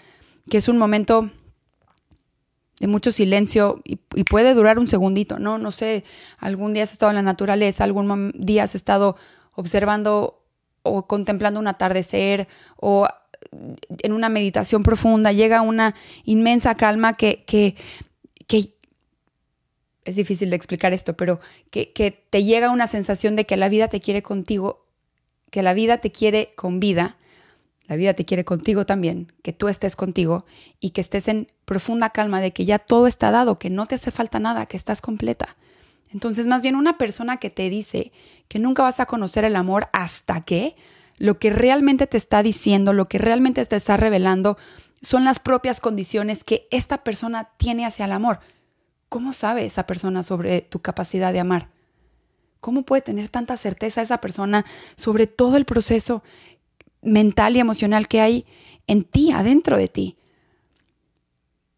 que 0.49 0.57
es 0.57 0.67
un 0.67 0.77
momento 0.77 1.29
de 2.79 2.87
mucho 2.87 3.11
silencio 3.11 3.81
y, 3.83 3.97
puede 4.23 4.53
durar 4.53 4.79
un 4.79 4.87
segundito, 4.87 5.39
¿no? 5.39 5.57
No 5.57 5.71
sé, 5.71 6.03
algún 6.37 6.73
día 6.73 6.83
has 6.83 6.91
estado 6.91 7.11
en 7.11 7.17
la 7.17 7.21
naturaleza, 7.21 7.83
algún 7.83 8.31
día 8.35 8.63
has 8.63 8.75
estado 8.75 9.15
observando 9.53 10.43
o 10.83 11.07
contemplando 11.07 11.59
un 11.59 11.67
atardecer 11.67 12.47
o 12.77 13.07
en 13.51 14.13
una 14.13 14.29
meditación 14.29 14.83
profunda, 14.83 15.31
llega 15.31 15.61
una 15.61 15.95
inmensa 16.23 16.75
calma 16.75 17.17
que, 17.17 17.43
que, 17.45 17.75
es 20.05 20.15
difícil 20.15 20.49
de 20.49 20.55
explicar 20.55 20.91
esto, 20.91 21.15
pero 21.15 21.39
que, 21.69 21.91
que 21.91 22.09
te 22.11 22.43
llega 22.43 22.71
una 22.71 22.87
sensación 22.87 23.35
de 23.35 23.45
que 23.45 23.57
la 23.57 23.69
vida 23.69 23.89
te 23.89 24.01
quiere 24.01 24.23
contigo 24.23 24.89
que 25.49 25.63
la 25.63 25.73
vida 25.73 25.97
te 25.97 26.11
quiere 26.11 26.53
con 26.55 26.79
vida, 26.79 27.17
la 27.87 27.95
vida 27.95 28.13
te 28.13 28.25
quiere 28.25 28.45
contigo 28.45 28.85
también, 28.85 29.31
que 29.41 29.53
tú 29.53 29.67
estés 29.67 29.95
contigo 29.95 30.45
y 30.79 30.91
que 30.91 31.01
estés 31.01 31.27
en 31.27 31.51
profunda 31.65 32.11
calma 32.11 32.39
de 32.41 32.51
que 32.53 32.65
ya 32.65 32.79
todo 32.79 33.07
está 33.07 33.31
dado, 33.31 33.57
que 33.57 33.69
no 33.69 33.85
te 33.85 33.95
hace 33.95 34.11
falta 34.11 34.39
nada, 34.39 34.65
que 34.67 34.77
estás 34.77 35.01
completa. 35.01 35.57
Entonces, 36.11 36.47
más 36.47 36.61
bien 36.61 36.75
una 36.75 36.97
persona 36.97 37.37
que 37.37 37.49
te 37.49 37.69
dice 37.69 38.11
que 38.47 38.59
nunca 38.59 38.83
vas 38.83 38.99
a 38.99 39.05
conocer 39.05 39.43
el 39.43 39.55
amor 39.55 39.89
hasta 39.93 40.41
que 40.41 40.75
lo 41.19 41.37
que 41.37 41.51
realmente 41.51 42.07
te 42.07 42.17
está 42.17 42.41
diciendo, 42.41 42.93
lo 42.93 43.07
que 43.07 43.19
realmente 43.19 43.63
te 43.65 43.75
está 43.75 43.97
revelando, 43.97 44.57
son 45.01 45.25
las 45.25 45.39
propias 45.39 45.79
condiciones 45.79 46.43
que 46.43 46.67
esta 46.71 47.03
persona 47.03 47.49
tiene 47.57 47.85
hacia 47.85 48.05
el 48.05 48.13
amor. 48.13 48.39
¿Cómo 49.09 49.33
sabe 49.33 49.65
esa 49.65 49.85
persona 49.85 50.23
sobre 50.23 50.61
tu 50.61 50.79
capacidad 50.79 51.33
de 51.33 51.39
amar? 51.39 51.69
¿Cómo 52.61 52.83
puede 52.83 53.01
tener 53.01 53.29
tanta 53.29 53.57
certeza 53.57 54.01
esa 54.01 54.21
persona 54.21 54.65
sobre 54.95 55.27
todo 55.27 55.57
el 55.57 55.65
proceso 55.65 56.23
mental 57.01 57.55
y 57.55 57.59
emocional 57.59 58.07
que 58.07 58.21
hay 58.21 58.45
en 58.87 59.03
ti, 59.03 59.31
adentro 59.31 59.77
de 59.77 59.87
ti? 59.87 60.17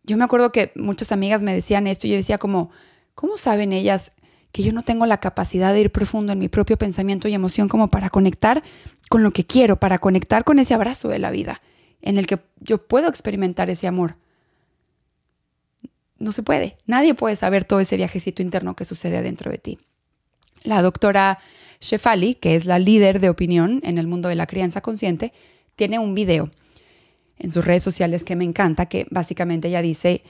Yo 0.03 0.17
me 0.17 0.23
acuerdo 0.23 0.51
que 0.51 0.71
muchas 0.75 1.11
amigas 1.11 1.43
me 1.43 1.53
decían 1.53 1.87
esto 1.87 2.07
y 2.07 2.11
yo 2.11 2.15
decía 2.15 2.37
como, 2.37 2.71
¿cómo 3.15 3.37
saben 3.37 3.73
ellas 3.73 4.13
que 4.51 4.63
yo 4.63 4.73
no 4.73 4.83
tengo 4.83 5.05
la 5.05 5.19
capacidad 5.19 5.73
de 5.73 5.81
ir 5.81 5.91
profundo 5.91 6.33
en 6.33 6.39
mi 6.39 6.49
propio 6.49 6.77
pensamiento 6.77 7.27
y 7.27 7.33
emoción 7.33 7.69
como 7.69 7.89
para 7.89 8.09
conectar 8.09 8.63
con 9.09 9.23
lo 9.23 9.31
que 9.31 9.45
quiero, 9.45 9.77
para 9.77 9.99
conectar 9.99 10.43
con 10.43 10.59
ese 10.59 10.73
abrazo 10.73 11.07
de 11.07 11.19
la 11.19 11.31
vida 11.31 11.61
en 12.01 12.17
el 12.17 12.27
que 12.27 12.39
yo 12.59 12.79
puedo 12.79 13.07
experimentar 13.07 13.69
ese 13.69 13.87
amor? 13.87 14.17
No 16.17 16.31
se 16.31 16.43
puede. 16.43 16.77
Nadie 16.85 17.13
puede 17.13 17.35
saber 17.35 17.65
todo 17.65 17.79
ese 17.79 17.97
viajecito 17.97 18.41
interno 18.41 18.75
que 18.75 18.85
sucede 18.85 19.17
adentro 19.17 19.51
de 19.51 19.57
ti. 19.57 19.79
La 20.63 20.81
doctora 20.81 21.39
Shefali, 21.79 22.35
que 22.35 22.55
es 22.55 22.65
la 22.65 22.77
líder 22.77 23.19
de 23.19 23.29
opinión 23.29 23.81
en 23.83 23.97
el 23.97 24.07
mundo 24.07 24.29
de 24.29 24.35
la 24.35 24.45
crianza 24.45 24.81
consciente, 24.81 25.33
tiene 25.75 25.97
un 25.97 26.13
video 26.13 26.51
en 27.39 27.49
sus 27.49 27.65
redes 27.65 27.81
sociales 27.81 28.23
que 28.23 28.35
me 28.35 28.43
encanta, 28.43 28.85
que 28.85 29.07
básicamente 29.09 29.69
ella 29.69 29.81
dice, 29.81 30.23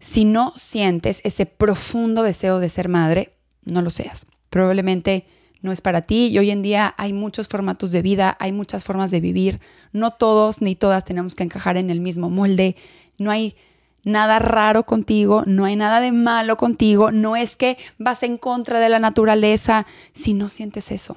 si 0.00 0.24
no 0.24 0.54
sientes 0.56 1.20
ese 1.22 1.44
profundo 1.44 2.22
deseo 2.22 2.60
de 2.60 2.70
ser 2.70 2.88
madre, 2.88 3.35
no 3.66 3.82
lo 3.82 3.90
seas. 3.90 4.26
Probablemente 4.48 5.26
no 5.60 5.72
es 5.72 5.80
para 5.80 6.02
ti 6.02 6.28
y 6.28 6.38
hoy 6.38 6.50
en 6.50 6.62
día 6.62 6.94
hay 6.96 7.12
muchos 7.12 7.48
formatos 7.48 7.90
de 7.90 8.02
vida, 8.02 8.36
hay 8.40 8.52
muchas 8.52 8.84
formas 8.84 9.10
de 9.10 9.20
vivir. 9.20 9.60
No 9.92 10.12
todos 10.12 10.62
ni 10.62 10.74
todas 10.74 11.04
tenemos 11.04 11.34
que 11.34 11.44
encajar 11.44 11.76
en 11.76 11.90
el 11.90 12.00
mismo 12.00 12.30
molde. 12.30 12.76
No 13.18 13.30
hay 13.30 13.56
nada 14.04 14.38
raro 14.38 14.84
contigo, 14.84 15.42
no 15.46 15.64
hay 15.64 15.76
nada 15.76 16.00
de 16.00 16.12
malo 16.12 16.56
contigo, 16.56 17.10
no 17.10 17.36
es 17.36 17.56
que 17.56 17.76
vas 17.98 18.22
en 18.22 18.38
contra 18.38 18.78
de 18.78 18.88
la 18.88 19.00
naturaleza 19.00 19.86
si 20.14 20.32
no 20.32 20.48
sientes 20.48 20.92
eso. 20.92 21.16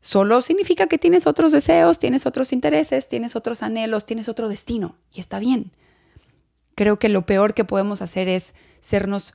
Solo 0.00 0.42
significa 0.42 0.86
que 0.86 0.98
tienes 0.98 1.26
otros 1.26 1.52
deseos, 1.52 1.98
tienes 1.98 2.26
otros 2.26 2.52
intereses, 2.52 3.08
tienes 3.08 3.36
otros 3.36 3.62
anhelos, 3.62 4.04
tienes 4.04 4.28
otro 4.28 4.48
destino 4.48 4.96
y 5.14 5.20
está 5.20 5.38
bien. 5.38 5.70
Creo 6.74 6.98
que 6.98 7.08
lo 7.08 7.24
peor 7.24 7.54
que 7.54 7.64
podemos 7.64 8.02
hacer 8.02 8.28
es 8.28 8.54
sernos 8.80 9.32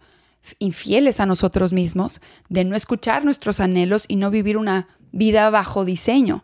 infieles 0.60 1.20
a 1.20 1.26
nosotros 1.26 1.74
mismos, 1.74 2.22
de 2.50 2.64
no 2.64 2.76
escuchar 2.76 3.26
nuestros 3.26 3.60
anhelos 3.60 4.06
y 4.08 4.16
no 4.16 4.32
vivir 4.32 4.58
una 4.58 4.88
vida 5.12 5.50
bajo 5.50 5.86
diseño, 5.86 6.44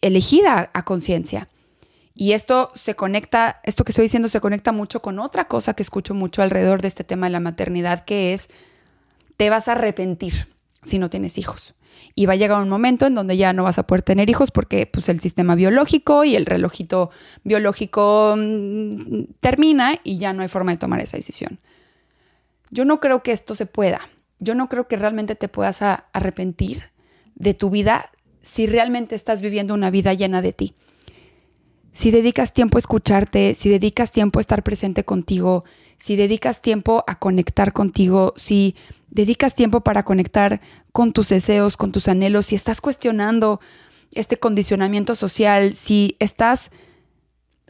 elegida 0.00 0.70
a 0.72 0.84
conciencia. 0.84 1.48
Y 2.14 2.32
esto 2.32 2.70
se 2.74 2.94
conecta, 2.94 3.60
esto 3.64 3.84
que 3.84 3.92
estoy 3.92 4.04
diciendo 4.04 4.28
se 4.28 4.40
conecta 4.40 4.72
mucho 4.72 5.02
con 5.02 5.18
otra 5.18 5.48
cosa 5.48 5.74
que 5.74 5.82
escucho 5.82 6.14
mucho 6.14 6.42
alrededor 6.42 6.80
de 6.80 6.88
este 6.88 7.04
tema 7.04 7.26
de 7.26 7.32
la 7.32 7.40
maternidad, 7.40 8.04
que 8.04 8.32
es, 8.32 8.48
te 9.36 9.50
vas 9.50 9.68
a 9.68 9.72
arrepentir 9.72 10.48
si 10.82 10.98
no 10.98 11.10
tienes 11.10 11.36
hijos. 11.36 11.74
Y 12.14 12.24
va 12.24 12.32
a 12.32 12.36
llegar 12.36 12.62
un 12.62 12.70
momento 12.70 13.06
en 13.06 13.14
donde 13.14 13.36
ya 13.36 13.52
no 13.52 13.64
vas 13.64 13.78
a 13.78 13.86
poder 13.86 14.02
tener 14.02 14.30
hijos 14.30 14.50
porque 14.50 14.86
pues, 14.86 15.10
el 15.10 15.20
sistema 15.20 15.54
biológico 15.54 16.24
y 16.24 16.36
el 16.36 16.46
relojito 16.46 17.10
biológico 17.44 18.34
mm, 18.36 19.24
termina 19.40 20.00
y 20.02 20.16
ya 20.16 20.32
no 20.32 20.40
hay 20.40 20.48
forma 20.48 20.72
de 20.72 20.78
tomar 20.78 21.00
esa 21.00 21.18
decisión. 21.18 21.58
Yo 22.70 22.84
no 22.84 23.00
creo 23.00 23.22
que 23.22 23.32
esto 23.32 23.54
se 23.54 23.66
pueda. 23.66 24.00
Yo 24.38 24.54
no 24.54 24.68
creo 24.68 24.88
que 24.88 24.96
realmente 24.96 25.34
te 25.34 25.48
puedas 25.48 25.80
arrepentir 25.82 26.90
de 27.34 27.54
tu 27.54 27.70
vida 27.70 28.10
si 28.42 28.66
realmente 28.66 29.14
estás 29.14 29.42
viviendo 29.42 29.74
una 29.74 29.90
vida 29.90 30.14
llena 30.14 30.42
de 30.42 30.52
ti 30.52 30.74
si 31.96 32.10
dedicas 32.10 32.52
tiempo 32.52 32.76
a 32.76 32.80
escucharte, 32.80 33.54
si 33.54 33.70
dedicas 33.70 34.12
tiempo 34.12 34.38
a 34.38 34.42
estar 34.42 34.62
presente 34.62 35.02
contigo, 35.04 35.64
si 35.96 36.14
dedicas 36.14 36.60
tiempo 36.60 37.02
a 37.06 37.18
conectar 37.18 37.72
contigo, 37.72 38.34
si 38.36 38.76
dedicas 39.08 39.54
tiempo 39.54 39.80
para 39.80 40.02
conectar 40.02 40.60
con 40.92 41.14
tus 41.14 41.30
deseos, 41.30 41.78
con 41.78 41.92
tus 41.92 42.08
anhelos, 42.08 42.46
si 42.46 42.54
estás 42.54 42.82
cuestionando 42.82 43.60
este 44.12 44.36
condicionamiento 44.36 45.14
social, 45.14 45.72
si 45.72 46.16
estás 46.18 46.70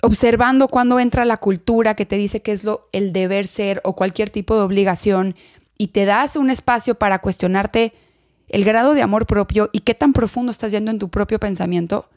observando 0.03 0.69
cuando 0.69 1.01
entra 1.01 1.25
la 1.25 1.39
cultura 1.39 1.95
que 1.95 2.07
te 2.07 2.17
dice 2.17 2.43
que 2.43 2.53
es 2.53 2.65
lo 2.65 2.89
el 2.93 3.13
deber 3.13 3.47
ser 3.47 3.81
o 3.85 3.95
cualquier 3.95 4.31
tipo 4.31 4.55
de 4.55 4.63
obligación 4.63 5.35
y 5.79 5.89
te 5.89 6.05
das 6.05 6.37
un 6.37 6.51
espacio 6.51 6.97
para 6.97 7.21
cuestionarte 7.21 7.95
el 8.49 8.65
grado 8.65 8.95
de 8.95 9.03
amor 9.03 9.27
propio 9.27 9.71
y 9.73 9.81
qué 9.81 9.95
tan 9.95 10.13
profundo 10.13 10.53
estás 10.53 10.71
yendo 10.71 10.91
en 10.91 10.99
tu 10.99 11.09
propio 11.09 11.39
pensamiento, 11.39 12.09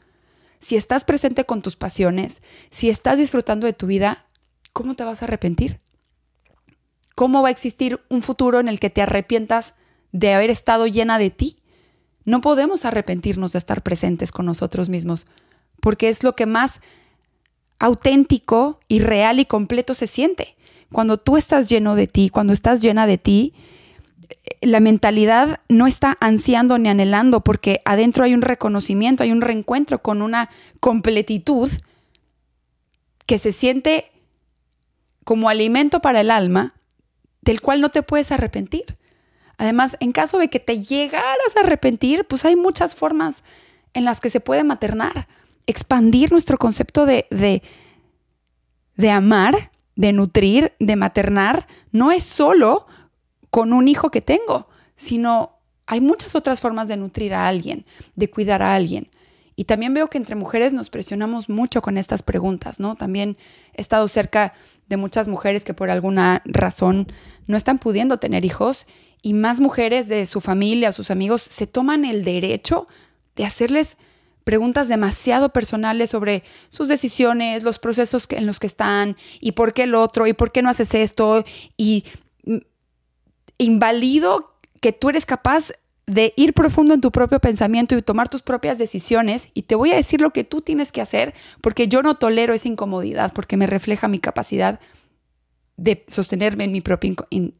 si 0.60 0.76
estás 0.76 1.04
presente 1.04 1.44
con 1.44 1.62
tus 1.62 1.76
pasiones, 1.76 2.42
si 2.70 2.90
estás 2.90 3.18
disfrutando 3.18 3.66
de 3.66 3.72
tu 3.72 3.86
vida, 3.86 4.26
¿cómo 4.72 4.94
te 4.94 5.04
vas 5.04 5.22
a 5.22 5.24
arrepentir? 5.24 5.80
¿Cómo 7.14 7.42
va 7.42 7.48
a 7.48 7.52
existir 7.52 8.00
un 8.08 8.22
futuro 8.22 8.60
en 8.60 8.68
el 8.68 8.78
que 8.78 8.90
te 8.90 9.02
arrepientas 9.02 9.74
de 10.12 10.32
haber 10.32 10.50
estado 10.50 10.86
llena 10.86 11.18
de 11.18 11.30
ti? 11.30 11.56
No 12.24 12.40
podemos 12.40 12.84
arrepentirnos 12.84 13.52
de 13.52 13.58
estar 13.58 13.82
presentes 13.82 14.32
con 14.32 14.46
nosotros 14.46 14.88
mismos, 14.88 15.26
porque 15.80 16.08
es 16.08 16.22
lo 16.22 16.36
que 16.36 16.46
más 16.46 16.80
auténtico 17.80 18.78
y 18.86 19.00
real 19.00 19.40
y 19.40 19.46
completo 19.46 19.94
se 19.94 20.06
siente. 20.06 20.54
Cuando 20.92 21.18
tú 21.18 21.36
estás 21.36 21.68
lleno 21.68 21.96
de 21.96 22.06
ti, 22.06 22.30
cuando 22.30 22.52
estás 22.52 22.82
llena 22.82 23.06
de 23.06 23.18
ti, 23.18 23.54
la 24.60 24.80
mentalidad 24.80 25.60
no 25.68 25.86
está 25.86 26.16
ansiando 26.20 26.78
ni 26.78 26.88
anhelando 26.88 27.40
porque 27.40 27.82
adentro 27.84 28.24
hay 28.24 28.34
un 28.34 28.42
reconocimiento, 28.42 29.22
hay 29.22 29.32
un 29.32 29.40
reencuentro 29.40 30.02
con 30.02 30.22
una 30.22 30.50
completitud 30.78 31.70
que 33.26 33.38
se 33.38 33.52
siente 33.52 34.10
como 35.24 35.48
alimento 35.48 36.00
para 36.00 36.20
el 36.20 36.30
alma 36.30 36.74
del 37.40 37.60
cual 37.60 37.80
no 37.80 37.88
te 37.88 38.02
puedes 38.02 38.30
arrepentir. 38.32 38.98
Además, 39.56 39.96
en 40.00 40.12
caso 40.12 40.38
de 40.38 40.48
que 40.48 40.60
te 40.60 40.82
llegaras 40.82 41.56
a 41.56 41.60
arrepentir, 41.60 42.24
pues 42.24 42.44
hay 42.44 42.56
muchas 42.56 42.94
formas 42.94 43.42
en 43.94 44.04
las 44.04 44.20
que 44.20 44.30
se 44.30 44.40
puede 44.40 44.64
maternar, 44.64 45.28
expandir 45.66 46.32
nuestro 46.32 46.58
concepto 46.58 47.06
de, 47.06 47.26
de, 47.30 47.62
de 48.96 49.10
amar, 49.10 49.70
de 49.96 50.12
nutrir, 50.12 50.72
de 50.78 50.96
maternar. 50.96 51.66
No 51.92 52.10
es 52.10 52.24
solo 52.24 52.86
con 53.50 53.72
un 53.72 53.88
hijo 53.88 54.10
que 54.10 54.20
tengo, 54.20 54.68
sino 54.96 55.58
hay 55.86 56.00
muchas 56.00 56.34
otras 56.34 56.60
formas 56.60 56.88
de 56.88 56.96
nutrir 56.96 57.34
a 57.34 57.48
alguien, 57.48 57.84
de 58.14 58.30
cuidar 58.30 58.62
a 58.62 58.74
alguien. 58.74 59.08
Y 59.56 59.64
también 59.64 59.92
veo 59.92 60.08
que 60.08 60.18
entre 60.18 60.36
mujeres 60.36 60.72
nos 60.72 60.88
presionamos 60.88 61.48
mucho 61.48 61.82
con 61.82 61.98
estas 61.98 62.22
preguntas, 62.22 62.80
¿no? 62.80 62.94
También 62.94 63.36
he 63.74 63.82
estado 63.82 64.08
cerca 64.08 64.54
de 64.88 64.96
muchas 64.96 65.28
mujeres 65.28 65.64
que 65.64 65.74
por 65.74 65.90
alguna 65.90 66.42
razón 66.44 67.08
no 67.46 67.56
están 67.56 67.78
pudiendo 67.78 68.18
tener 68.18 68.44
hijos 68.44 68.86
y 69.22 69.34
más 69.34 69.60
mujeres 69.60 70.08
de 70.08 70.26
su 70.26 70.40
familia, 70.40 70.92
sus 70.92 71.10
amigos, 71.10 71.42
se 71.42 71.66
toman 71.66 72.04
el 72.04 72.24
derecho 72.24 72.86
de 73.36 73.44
hacerles 73.44 73.96
preguntas 74.50 74.88
demasiado 74.88 75.52
personales 75.52 76.10
sobre 76.10 76.42
sus 76.70 76.88
decisiones, 76.88 77.62
los 77.62 77.78
procesos 77.78 78.26
en 78.30 78.46
los 78.46 78.58
que 78.58 78.66
están 78.66 79.16
y 79.38 79.52
por 79.52 79.72
qué 79.72 79.84
el 79.84 79.94
otro 79.94 80.26
y 80.26 80.32
por 80.32 80.50
qué 80.50 80.60
no 80.60 80.70
haces 80.70 80.92
esto 80.92 81.44
y 81.76 82.04
invalido 83.58 84.56
que 84.80 84.90
tú 84.90 85.08
eres 85.08 85.24
capaz 85.24 85.70
de 86.06 86.32
ir 86.34 86.52
profundo 86.52 86.94
en 86.94 87.00
tu 87.00 87.12
propio 87.12 87.38
pensamiento 87.38 87.96
y 87.96 88.02
tomar 88.02 88.28
tus 88.28 88.42
propias 88.42 88.76
decisiones 88.76 89.50
y 89.54 89.62
te 89.62 89.76
voy 89.76 89.92
a 89.92 89.94
decir 89.94 90.20
lo 90.20 90.32
que 90.32 90.42
tú 90.42 90.62
tienes 90.62 90.90
que 90.90 91.00
hacer 91.00 91.32
porque 91.60 91.86
yo 91.86 92.02
no 92.02 92.16
tolero 92.16 92.52
esa 92.52 92.66
incomodidad 92.66 93.32
porque 93.32 93.56
me 93.56 93.68
refleja 93.68 94.08
mi 94.08 94.18
capacidad 94.18 94.80
de 95.76 96.04
sostenerme 96.08 96.64
en 96.64 96.72
mi 96.72 96.80
propia 96.80 97.14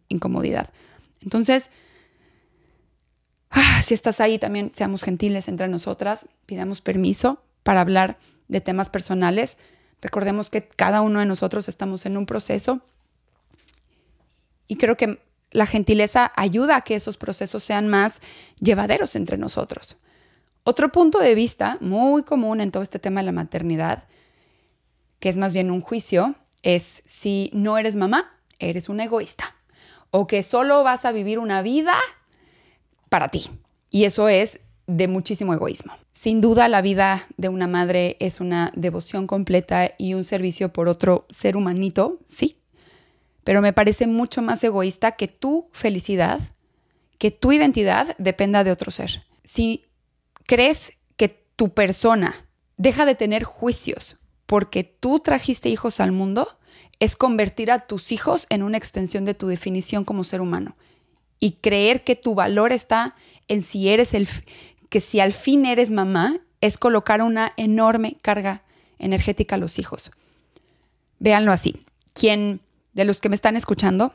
incomodidad. 0.09 0.71
Entonces, 1.23 1.71
ah, 3.51 3.83
si 3.85 3.95
estás 3.95 4.21
ahí 4.21 4.39
también 4.39 4.73
seamos 4.75 5.03
gentiles 5.03 5.49
entre 5.49 5.69
nosotras, 5.69 6.27
pidamos 6.47 6.81
permiso 6.81 7.43
para 7.63 7.81
hablar 7.81 8.19
de 8.49 8.61
temas 8.61 8.91
personales. 8.91 9.57
Recordemos 10.01 10.51
que 10.51 10.67
cada 10.67 11.01
uno 11.01 11.21
de 11.21 11.27
nosotros 11.27 11.69
estamos 11.69 12.07
en 12.07 12.17
un 12.17 12.27
proceso 12.27 12.81
y 14.67 14.77
creo 14.77 14.97
que 14.97 15.21
la 15.51 15.67
gentileza 15.67 16.33
ayuda 16.37 16.77
a 16.77 16.81
que 16.83 16.95
esos 16.95 17.17
procesos 17.17 17.65
sean 17.65 17.89
más 17.89 18.21
llevaderos 18.61 19.17
entre 19.17 19.37
nosotros. 19.37 19.97
Otro 20.63 20.93
punto 20.93 21.19
de 21.19 21.35
vista 21.35 21.79
muy 21.81 22.23
común 22.23 22.61
en 22.61 22.71
todo 22.71 22.83
este 22.83 22.99
tema 22.99 23.21
de 23.21 23.27
la 23.27 23.33
maternidad, 23.33 24.05
que 25.19 25.29
es 25.29 25.37
más 25.37 25.53
bien 25.53 25.71
un 25.71 25.81
juicio, 25.81 26.37
es 26.63 27.03
si 27.07 27.51
no 27.53 27.79
eres 27.79 27.97
mamá, 27.97 28.39
eres 28.59 28.89
un 28.89 29.01
egoísta 29.01 29.57
o 30.11 30.27
que 30.27 30.43
solo 30.43 30.83
vas 30.83 31.05
a 31.05 31.13
vivir 31.13 31.39
una 31.39 31.63
vida 31.63 31.95
para 33.11 33.29
ti. 33.29 33.51
Y 33.91 34.05
eso 34.05 34.29
es 34.31 34.61
de 34.87 35.09
muchísimo 35.09 35.53
egoísmo. 35.53 35.93
Sin 36.15 36.41
duda 36.41 36.69
la 36.69 36.81
vida 36.81 37.27
de 37.37 37.49
una 37.49 37.67
madre 37.67 38.17
es 38.21 38.41
una 38.41 38.73
devoción 38.75 39.27
completa 39.27 39.93
y 39.99 40.15
un 40.15 40.25
servicio 40.25 40.73
por 40.73 40.89
otro 40.89 41.27
ser 41.29 41.57
humanito, 41.57 42.19
sí, 42.27 42.57
pero 43.45 43.63
me 43.63 43.73
parece 43.73 44.07
mucho 44.07 44.43
más 44.43 44.63
egoísta 44.65 45.13
que 45.13 45.29
tu 45.29 45.69
felicidad, 45.73 46.41
que 47.19 47.31
tu 47.31 47.53
identidad 47.53 48.17
dependa 48.19 48.65
de 48.65 48.71
otro 48.71 48.91
ser. 48.91 49.25
Si 49.45 49.87
crees 50.47 50.93
que 51.17 51.29
tu 51.57 51.73
persona 51.73 52.35
deja 52.77 53.05
de 53.05 53.15
tener 53.15 53.45
juicios 53.45 54.17
porque 54.47 54.85
tú 54.85 55.21
trajiste 55.21 55.69
hijos 55.69 56.01
al 56.01 56.13
mundo, 56.13 56.59
es 56.99 57.17
convertir 57.17 57.71
a 57.71 57.79
tus 57.79 58.13
hijos 58.13 58.47
en 58.51 58.63
una 58.63 58.77
extensión 58.77 59.25
de 59.25 59.35
tu 59.35 59.47
definición 59.47 60.05
como 60.05 60.25
ser 60.25 60.41
humano 60.41 60.77
y 61.41 61.53
creer 61.53 62.05
que 62.05 62.15
tu 62.15 62.35
valor 62.35 62.73
está 62.73 63.17
en 63.49 63.63
si 63.63 63.89
eres 63.89 64.15
el 64.15 64.29
que 64.91 65.01
si 65.01 65.21
al 65.21 65.33
fin 65.33 65.65
eres 65.65 65.91
mamá 65.91 66.41
es 66.61 66.77
colocar 66.77 67.23
una 67.23 67.53
enorme 67.57 68.17
carga 68.21 68.63
energética 68.99 69.55
a 69.55 69.59
los 69.59 69.79
hijos. 69.79 70.11
Véanlo 71.19 71.53
así. 71.53 71.83
Quien 72.13 72.61
de 72.93 73.05
los 73.05 73.21
que 73.21 73.29
me 73.29 73.35
están 73.35 73.57
escuchando, 73.57 74.13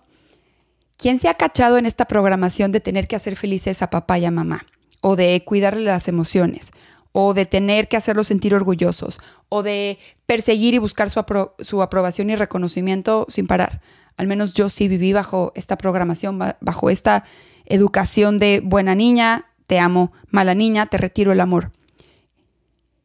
¿quién 0.97 1.17
se 1.17 1.29
ha 1.29 1.35
cachado 1.35 1.77
en 1.77 1.85
esta 1.85 2.05
programación 2.05 2.71
de 2.71 2.81
tener 2.81 3.07
que 3.07 3.15
hacer 3.15 3.35
felices 3.35 3.81
a 3.81 3.89
papá 3.89 4.19
y 4.19 4.25
a 4.25 4.31
mamá? 4.31 4.65
O 5.01 5.15
de 5.15 5.43
cuidarle 5.45 5.83
las 5.83 6.07
emociones, 6.07 6.71
o 7.11 7.33
de 7.33 7.45
tener 7.45 7.88
que 7.88 7.97
hacerlos 7.97 8.27
sentir 8.27 8.53
orgullosos, 8.53 9.19
o 9.49 9.63
de 9.63 9.97
perseguir 10.25 10.73
y 10.73 10.79
buscar 10.79 11.09
su, 11.09 11.23
su 11.59 11.81
aprobación 11.81 12.29
y 12.29 12.35
reconocimiento 12.35 13.25
sin 13.29 13.47
parar. 13.47 13.81
Al 14.17 14.28
menos 14.28 14.54
yo 14.54 14.69
sí 14.69 14.88
viví 14.88 15.13
bajo 15.13 15.51
esta 15.56 15.78
programación, 15.78 16.39
bajo 16.62 16.89
esta 16.89 17.25
educación 17.65 18.38
de 18.38 18.62
buena 18.63 18.95
niña, 18.95 19.45
te 19.67 19.80
amo, 19.80 20.13
mala 20.30 20.54
niña, 20.56 20.86
te 20.86 20.97
retiro 20.97 21.32
el 21.32 21.41
amor. 21.41 21.71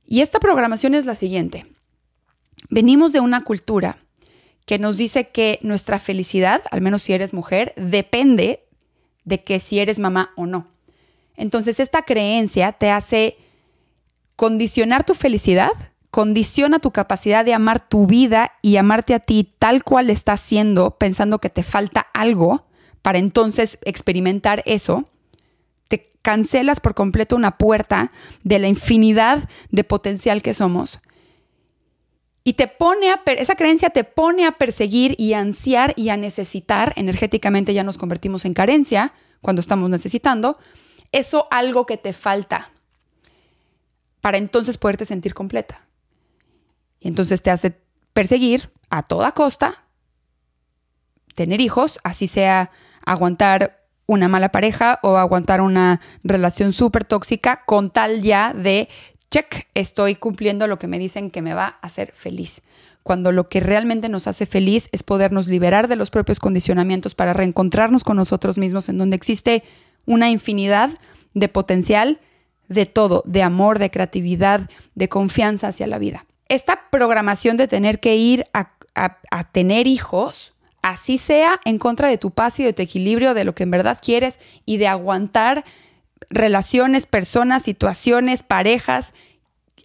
Y 0.07 0.21
esta 0.21 0.41
programación 0.41 0.95
es 0.95 1.07
la 1.07 1.15
siguiente. 1.15 1.67
Venimos 2.69 3.13
de 3.13 3.21
una 3.21 3.43
cultura 3.43 3.99
que 4.67 4.79
nos 4.79 4.97
dice 4.99 5.29
que 5.29 5.59
nuestra 5.63 5.99
felicidad, 5.99 6.63
al 6.71 6.81
menos 6.81 7.03
si 7.03 7.13
eres 7.13 7.35
mujer, 7.35 7.73
depende 7.77 8.65
de 9.25 9.43
que 9.43 9.61
si 9.61 9.79
eres 9.79 9.99
mamá 9.99 10.33
o 10.37 10.47
no. 10.47 10.69
Entonces 11.37 11.81
esta 11.81 12.03
creencia 12.03 12.73
te 12.73 12.91
hace 12.91 13.37
condicionar 14.37 15.05
tu 15.05 15.15
felicidad, 15.15 15.73
condiciona 16.11 16.79
tu 16.79 16.91
capacidad 16.91 17.45
de 17.45 17.55
amar 17.55 17.89
tu 17.89 18.07
vida 18.07 18.53
y 18.63 18.77
amarte 18.77 19.15
a 19.15 19.21
ti 19.21 19.53
tal 19.59 19.85
cual 19.85 20.11
estás 20.11 20.41
siendo, 20.41 20.93
pensando 20.93 21.39
que 21.39 21.51
te 21.51 21.63
falta 21.63 22.07
algo 22.15 22.67
para 23.03 23.19
entonces 23.19 23.79
experimentar 23.83 24.63
eso. 24.67 25.09
Te 25.89 26.13
cancelas 26.23 26.81
por 26.81 26.95
completo 26.95 27.37
una 27.37 27.59
puerta 27.59 28.13
de 28.43 28.59
la 28.59 28.69
infinidad 28.69 29.49
de 29.71 29.85
potencial 29.85 30.43
que 30.43 30.55
somos 30.55 31.01
y 32.43 32.55
te 32.55 32.69
pone 32.69 33.11
a, 33.11 33.23
esa 33.27 33.55
creencia 33.55 33.91
te 33.91 34.05
pone 34.05 34.47
a 34.47 34.53
perseguir 34.53 35.15
y 35.19 35.35
a 35.35 35.41
ansiar 35.41 35.93
y 35.97 36.09
a 36.09 36.17
necesitar, 36.17 36.93
energéticamente 36.97 37.75
ya 37.75 37.85
nos 37.85 37.99
convertimos 37.99 38.45
en 38.45 38.55
carencia 38.55 39.13
cuando 39.41 39.61
estamos 39.61 39.91
necesitando, 39.91 40.59
eso 41.13 41.49
algo 41.51 41.87
que 41.87 41.97
te 41.97 42.13
falta 42.13 42.71
para 44.21 44.39
entonces 44.39 44.79
poderte 44.79 45.05
sentir 45.05 45.35
completa. 45.35 45.83
Y 47.01 47.09
entonces 47.09 47.43
te 47.43 47.51
hace 47.51 47.77
perseguir 48.13 48.71
a 48.91 49.03
toda 49.03 49.33
costa, 49.33 49.85
tener 51.35 51.61
hijos, 51.61 51.99
así 52.05 52.29
sea 52.29 52.71
aguantar 53.05 53.81
una 54.07 54.29
mala 54.29 54.51
pareja 54.51 54.99
o 55.03 55.17
aguantar 55.17 55.61
una 55.61 56.01
relación 56.25 56.73
súper 56.73 57.05
tóxica 57.05 57.63
con 57.65 57.91
tal 57.91 58.23
ya 58.23 58.53
de 58.53 58.89
check, 59.31 59.69
estoy 59.75 60.17
cumpliendo 60.17 60.67
lo 60.67 60.79
que 60.79 60.89
me 60.89 60.99
dicen 60.99 61.31
que 61.31 61.43
me 61.43 61.55
va 61.55 61.79
a 61.81 61.87
hacer 61.87 62.13
feliz. 62.13 62.63
Cuando 63.03 63.33
lo 63.33 63.49
que 63.49 63.61
realmente 63.61 64.09
nos 64.09 64.27
hace 64.27 64.45
feliz 64.45 64.89
es 64.93 65.03
podernos 65.05 65.47
liberar 65.47 65.89
de 65.89 65.97
los 65.97 66.11
propios 66.11 66.41
condicionamientos 66.41 67.15
para 67.15 67.33
reencontrarnos 67.33 68.05
con 68.05 68.17
nosotros 68.17 68.59
mismos, 68.59 68.89
en 68.89 68.99
donde 68.99 69.17
existe 69.17 69.63
una 70.05 70.31
infinidad 70.31 70.91
de 71.33 71.49
potencial 71.49 72.19
de 72.69 72.87
todo, 72.87 73.23
de 73.27 73.43
amor, 73.43 73.79
de 73.79 73.91
creatividad, 73.91 74.69
de 74.95 75.09
confianza 75.09 75.69
hacia 75.69 75.87
la 75.87 75.99
vida. 75.99 76.27
Esta 76.51 76.91
programación 76.91 77.57
de 77.57 77.69
tener 77.69 78.01
que 78.01 78.17
ir 78.17 78.45
a, 78.53 78.73
tener 79.53 79.87
hijos, 79.87 80.53
así 80.83 81.17
sea 81.17 81.61
en 81.65 81.79
contra 81.79 82.09
de 82.09 82.19
tu 82.19 82.33
paz 82.33 82.59
y 82.59 82.65
de 82.65 82.73
tu 82.73 82.83
equilibrio, 82.83 83.35
de 83.35 83.45
lo 83.45 83.55
que 83.55 83.63
en 83.63 83.71
verdad 83.71 84.01
quieres 84.03 84.41
y 84.67 84.79
de 84.79 84.89
aguantar 84.89 85.65
relaciones, 86.29 87.07
personas, 87.07 87.63
situaciones, 87.63 88.43
parejas, 88.43 89.15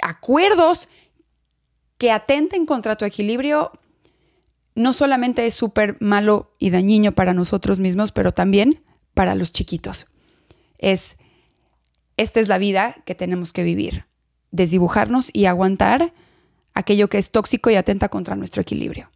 acuerdos 0.02 0.90
que 2.00 2.12
atenten 2.12 2.66
contra 2.66 2.96
tu 2.96 3.06
equilibrio, 3.06 3.72
no 4.74 4.94
solamente 4.94 5.46
es 5.46 5.54
súper 5.54 5.98
malo 6.02 6.56
y 6.58 6.72
dañino 6.72 7.12
para 7.12 7.36
nosotros 7.36 7.78
mismos, 7.78 8.12
pero 8.12 8.34
también 8.34 8.84
para 9.14 9.36
los 9.36 9.52
chiquitos. 9.52 10.08
Es, 10.80 11.16
esta 12.18 12.40
es 12.40 12.48
la 12.48 12.58
vida 12.58 12.96
que 13.06 13.14
tenemos 13.14 13.54
que 13.54 13.62
vivir. 13.62 14.08
desdibujarnos 14.50 15.30
y 15.32 15.46
aguantar 15.46 16.12
aquello 16.76 17.10
que 17.10 17.18
es 17.18 17.32
tóxico 17.32 17.70
y 17.70 17.76
atenta 17.76 18.10
contra 18.10 18.36
nuestro 18.36 18.62
equilibrio. 18.62 19.10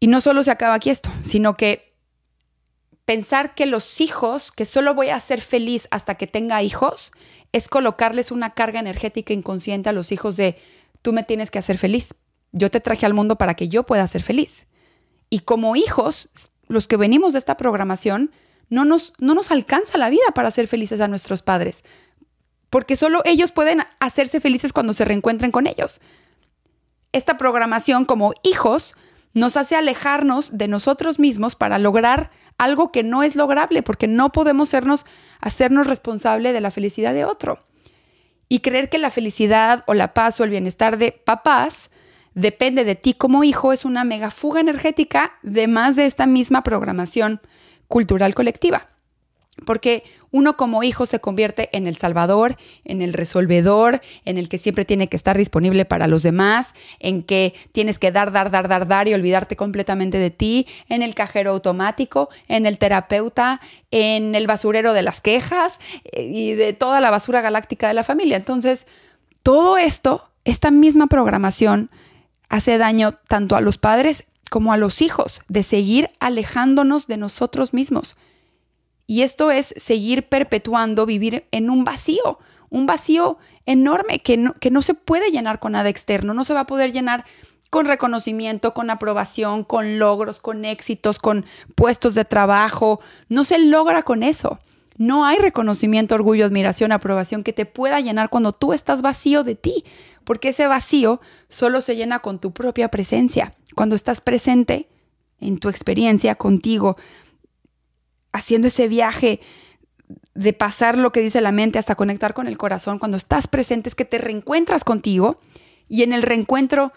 Y 0.00 0.08
no 0.08 0.20
solo 0.20 0.42
se 0.42 0.50
acaba 0.50 0.74
aquí 0.74 0.90
esto, 0.90 1.10
sino 1.22 1.56
que 1.56 1.94
pensar 3.04 3.54
que 3.54 3.66
los 3.66 4.00
hijos, 4.00 4.50
que 4.50 4.64
solo 4.64 4.94
voy 4.94 5.10
a 5.10 5.20
ser 5.20 5.40
feliz 5.40 5.86
hasta 5.90 6.16
que 6.16 6.26
tenga 6.26 6.62
hijos, 6.62 7.12
es 7.52 7.68
colocarles 7.68 8.30
una 8.32 8.50
carga 8.50 8.80
energética 8.80 9.32
inconsciente 9.32 9.88
a 9.88 9.92
los 9.92 10.10
hijos 10.10 10.36
de 10.36 10.56
tú 11.02 11.12
me 11.12 11.22
tienes 11.22 11.50
que 11.50 11.58
hacer 11.58 11.78
feliz. 11.78 12.14
Yo 12.52 12.70
te 12.70 12.80
traje 12.80 13.06
al 13.06 13.14
mundo 13.14 13.36
para 13.36 13.54
que 13.54 13.68
yo 13.68 13.84
pueda 13.84 14.06
ser 14.06 14.22
feliz. 14.22 14.66
Y 15.30 15.40
como 15.40 15.76
hijos, 15.76 16.28
los 16.66 16.88
que 16.88 16.96
venimos 16.96 17.32
de 17.32 17.38
esta 17.38 17.56
programación, 17.56 18.30
no 18.68 18.84
nos, 18.84 19.12
no 19.18 19.34
nos 19.34 19.50
alcanza 19.50 19.98
la 19.98 20.10
vida 20.10 20.24
para 20.34 20.50
ser 20.50 20.66
felices 20.66 21.00
a 21.00 21.08
nuestros 21.08 21.42
padres, 21.42 21.84
porque 22.72 22.96
solo 22.96 23.20
ellos 23.26 23.52
pueden 23.52 23.82
hacerse 24.00 24.40
felices 24.40 24.72
cuando 24.72 24.94
se 24.94 25.04
reencuentren 25.04 25.50
con 25.50 25.66
ellos. 25.66 26.00
Esta 27.12 27.36
programación 27.36 28.06
como 28.06 28.32
hijos 28.42 28.94
nos 29.34 29.58
hace 29.58 29.76
alejarnos 29.76 30.56
de 30.56 30.68
nosotros 30.68 31.18
mismos 31.18 31.54
para 31.54 31.78
lograr 31.78 32.30
algo 32.56 32.90
que 32.90 33.02
no 33.02 33.22
es 33.22 33.36
lograble, 33.36 33.82
porque 33.82 34.08
no 34.08 34.32
podemos 34.32 34.70
sernos, 34.70 35.04
hacernos 35.42 35.86
responsable 35.86 36.54
de 36.54 36.62
la 36.62 36.70
felicidad 36.70 37.12
de 37.12 37.26
otro. 37.26 37.58
Y 38.48 38.60
creer 38.60 38.88
que 38.88 38.96
la 38.96 39.10
felicidad 39.10 39.84
o 39.86 39.92
la 39.92 40.14
paz 40.14 40.40
o 40.40 40.44
el 40.44 40.50
bienestar 40.50 40.96
de 40.96 41.12
papás 41.12 41.90
depende 42.32 42.84
de 42.84 42.94
ti 42.94 43.12
como 43.12 43.44
hijo 43.44 43.74
es 43.74 43.84
una 43.84 44.04
mega 44.04 44.30
fuga 44.30 44.60
energética 44.60 45.34
de 45.42 45.66
más 45.66 45.94
de 45.96 46.06
esta 46.06 46.24
misma 46.24 46.62
programación 46.62 47.42
cultural 47.86 48.34
colectiva. 48.34 48.91
Porque 49.66 50.02
uno 50.30 50.56
como 50.56 50.82
hijo 50.82 51.04
se 51.04 51.20
convierte 51.20 51.68
en 51.76 51.86
el 51.86 51.96
salvador, 51.96 52.56
en 52.84 53.02
el 53.02 53.12
resolvedor, 53.12 54.00
en 54.24 54.38
el 54.38 54.48
que 54.48 54.56
siempre 54.56 54.86
tiene 54.86 55.08
que 55.08 55.16
estar 55.16 55.36
disponible 55.36 55.84
para 55.84 56.06
los 56.06 56.22
demás, 56.22 56.74
en 57.00 57.22
que 57.22 57.54
tienes 57.72 57.98
que 57.98 58.10
dar, 58.10 58.32
dar, 58.32 58.50
dar, 58.50 58.66
dar, 58.66 58.88
dar 58.88 59.08
y 59.08 59.14
olvidarte 59.14 59.54
completamente 59.54 60.16
de 60.16 60.30
ti, 60.30 60.66
en 60.88 61.02
el 61.02 61.14
cajero 61.14 61.50
automático, 61.50 62.30
en 62.48 62.64
el 62.64 62.78
terapeuta, 62.78 63.60
en 63.90 64.34
el 64.34 64.46
basurero 64.46 64.94
de 64.94 65.02
las 65.02 65.20
quejas 65.20 65.74
eh, 66.04 66.22
y 66.24 66.54
de 66.54 66.72
toda 66.72 67.00
la 67.00 67.10
basura 67.10 67.42
galáctica 67.42 67.88
de 67.88 67.94
la 67.94 68.04
familia. 68.04 68.38
Entonces, 68.38 68.86
todo 69.42 69.76
esto, 69.76 70.30
esta 70.44 70.70
misma 70.70 71.08
programación, 71.08 71.90
hace 72.48 72.78
daño 72.78 73.12
tanto 73.28 73.54
a 73.54 73.60
los 73.60 73.76
padres 73.76 74.24
como 74.50 74.72
a 74.72 74.78
los 74.78 75.02
hijos, 75.02 75.42
de 75.48 75.62
seguir 75.62 76.10
alejándonos 76.20 77.06
de 77.06 77.18
nosotros 77.18 77.74
mismos. 77.74 78.16
Y 79.06 79.22
esto 79.22 79.50
es 79.50 79.74
seguir 79.76 80.28
perpetuando 80.28 81.06
vivir 81.06 81.46
en 81.50 81.70
un 81.70 81.84
vacío, 81.84 82.38
un 82.70 82.86
vacío 82.86 83.38
enorme 83.66 84.18
que 84.18 84.36
no, 84.36 84.54
que 84.54 84.70
no 84.70 84.82
se 84.82 84.94
puede 84.94 85.30
llenar 85.30 85.58
con 85.58 85.72
nada 85.72 85.88
externo, 85.88 86.34
no 86.34 86.44
se 86.44 86.54
va 86.54 86.60
a 86.60 86.66
poder 86.66 86.92
llenar 86.92 87.24
con 87.72 87.86
reconocimiento, 87.86 88.74
con 88.74 88.90
aprobación, 88.90 89.64
con 89.64 89.98
logros, 89.98 90.40
con 90.40 90.66
éxitos, 90.66 91.18
con 91.18 91.46
puestos 91.74 92.14
de 92.14 92.26
trabajo. 92.26 93.00
No 93.30 93.44
se 93.44 93.58
logra 93.58 94.02
con 94.02 94.22
eso. 94.22 94.58
No 94.98 95.24
hay 95.24 95.38
reconocimiento, 95.38 96.14
orgullo, 96.14 96.44
admiración, 96.44 96.92
aprobación 96.92 97.42
que 97.42 97.54
te 97.54 97.64
pueda 97.64 97.98
llenar 98.00 98.28
cuando 98.28 98.52
tú 98.52 98.74
estás 98.74 99.00
vacío 99.00 99.42
de 99.42 99.54
ti, 99.54 99.84
porque 100.24 100.50
ese 100.50 100.66
vacío 100.66 101.22
solo 101.48 101.80
se 101.80 101.96
llena 101.96 102.18
con 102.18 102.40
tu 102.40 102.52
propia 102.52 102.90
presencia. 102.90 103.54
Cuando 103.74 103.96
estás 103.96 104.20
presente 104.20 104.90
en 105.40 105.56
tu 105.58 105.70
experiencia 105.70 106.34
contigo, 106.34 106.98
haciendo 108.32 108.68
ese 108.68 108.88
viaje 108.88 109.40
de 110.34 110.52
pasar 110.52 110.98
lo 110.98 111.12
que 111.12 111.20
dice 111.20 111.40
la 111.40 111.52
mente 111.52 111.78
hasta 111.78 111.94
conectar 111.94 112.34
con 112.34 112.48
el 112.48 112.58
corazón, 112.58 112.98
cuando 112.98 113.16
estás 113.16 113.46
presente 113.46 113.88
es 113.88 113.94
que 113.94 114.04
te 114.04 114.18
reencuentras 114.18 114.84
contigo 114.84 115.38
y 115.88 116.02
en 116.02 116.12
el 116.12 116.22
reencuentro 116.22 116.92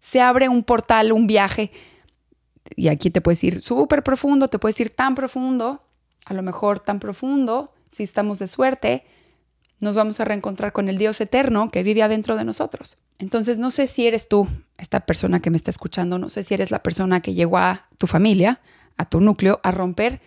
se 0.00 0.20
abre 0.20 0.48
un 0.48 0.62
portal, 0.62 1.12
un 1.12 1.26
viaje. 1.26 1.72
Y 2.76 2.88
aquí 2.88 3.10
te 3.10 3.20
puedes 3.20 3.42
ir 3.44 3.62
súper 3.62 4.02
profundo, 4.02 4.48
te 4.48 4.58
puedes 4.58 4.78
ir 4.80 4.90
tan 4.90 5.14
profundo, 5.14 5.82
a 6.24 6.34
lo 6.34 6.42
mejor 6.42 6.80
tan 6.80 7.00
profundo, 7.00 7.72
si 7.90 8.02
estamos 8.02 8.38
de 8.38 8.48
suerte, 8.48 9.04
nos 9.80 9.94
vamos 9.94 10.20
a 10.20 10.24
reencontrar 10.24 10.72
con 10.72 10.88
el 10.88 10.98
Dios 10.98 11.20
eterno 11.20 11.70
que 11.70 11.82
vive 11.82 12.02
adentro 12.02 12.36
de 12.36 12.44
nosotros. 12.44 12.98
Entonces, 13.18 13.58
no 13.58 13.70
sé 13.70 13.86
si 13.86 14.06
eres 14.06 14.28
tú, 14.28 14.48
esta 14.78 15.00
persona 15.00 15.40
que 15.40 15.50
me 15.50 15.56
está 15.56 15.70
escuchando, 15.70 16.18
no 16.18 16.30
sé 16.30 16.44
si 16.44 16.54
eres 16.54 16.70
la 16.70 16.82
persona 16.82 17.20
que 17.20 17.34
llegó 17.34 17.58
a 17.58 17.88
tu 17.98 18.06
familia, 18.06 18.60
a 18.96 19.08
tu 19.08 19.20
núcleo, 19.20 19.60
a 19.62 19.70
romper 19.70 20.20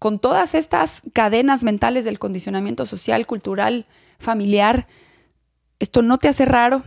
con 0.00 0.18
todas 0.18 0.54
estas 0.54 1.02
cadenas 1.12 1.62
mentales 1.62 2.06
del 2.06 2.18
condicionamiento 2.18 2.86
social, 2.86 3.26
cultural, 3.26 3.84
familiar, 4.18 4.88
esto 5.78 6.00
no 6.00 6.16
te 6.16 6.26
hace 6.26 6.46
raro, 6.46 6.84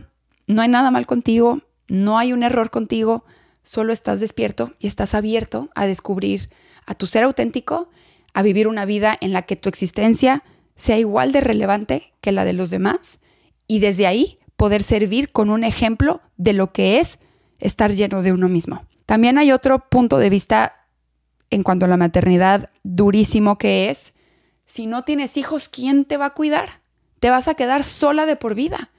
no 0.48 0.62
hay 0.62 0.68
nada 0.68 0.90
mal 0.90 1.06
contigo, 1.06 1.62
no 1.86 2.18
hay 2.18 2.32
un 2.32 2.42
error 2.42 2.70
contigo, 2.70 3.24
solo 3.62 3.92
estás 3.92 4.18
despierto 4.18 4.72
y 4.80 4.88
estás 4.88 5.14
abierto 5.14 5.70
a 5.76 5.86
descubrir 5.86 6.50
a 6.86 6.96
tu 6.96 7.06
ser 7.06 7.22
auténtico, 7.22 7.88
a 8.32 8.42
vivir 8.42 8.66
una 8.66 8.84
vida 8.84 9.16
en 9.20 9.32
la 9.32 9.42
que 9.42 9.54
tu 9.54 9.68
existencia 9.68 10.42
sea 10.74 10.98
igual 10.98 11.30
de 11.30 11.40
relevante 11.40 12.12
que 12.20 12.32
la 12.32 12.44
de 12.44 12.52
los 12.52 12.70
demás 12.70 13.20
y 13.68 13.78
desde 13.78 14.08
ahí 14.08 14.40
poder 14.56 14.82
servir 14.82 15.30
con 15.30 15.50
un 15.50 15.62
ejemplo 15.62 16.20
de 16.36 16.52
lo 16.52 16.72
que 16.72 16.98
es 16.98 17.20
estar 17.60 17.92
lleno 17.92 18.22
de 18.22 18.32
uno 18.32 18.48
mismo. 18.48 18.84
También 19.06 19.38
hay 19.38 19.52
otro 19.52 19.88
punto 19.88 20.18
de 20.18 20.30
vista 20.30 20.83
en 21.54 21.62
cuanto 21.62 21.86
a 21.86 21.88
la 21.88 21.96
maternidad 21.96 22.70
durísimo 22.82 23.58
que 23.58 23.88
es, 23.88 24.12
si 24.64 24.86
no 24.86 25.04
tienes 25.04 25.36
hijos, 25.36 25.68
¿quién 25.68 26.04
te 26.04 26.16
va 26.16 26.26
a 26.26 26.34
cuidar? 26.34 26.80
Te 27.20 27.30
vas 27.30 27.46
a 27.46 27.54
quedar 27.54 27.84
sola 27.84 28.26
de 28.26 28.34
por 28.34 28.54
vida. 28.54 28.90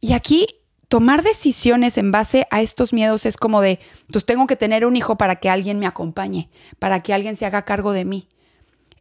Y 0.00 0.12
aquí 0.14 0.46
tomar 0.88 1.22
decisiones 1.22 1.98
en 1.98 2.10
base 2.10 2.48
a 2.50 2.62
estos 2.62 2.92
miedos 2.92 3.26
es 3.26 3.36
como 3.36 3.60
de, 3.60 3.78
pues 4.10 4.24
tengo 4.24 4.48
que 4.48 4.56
tener 4.56 4.84
un 4.84 4.96
hijo 4.96 5.16
para 5.16 5.36
que 5.36 5.48
alguien 5.48 5.78
me 5.78 5.86
acompañe, 5.86 6.50
para 6.80 7.00
que 7.00 7.14
alguien 7.14 7.36
se 7.36 7.46
haga 7.46 7.62
cargo 7.64 7.92
de 7.92 8.04
mí. 8.04 8.26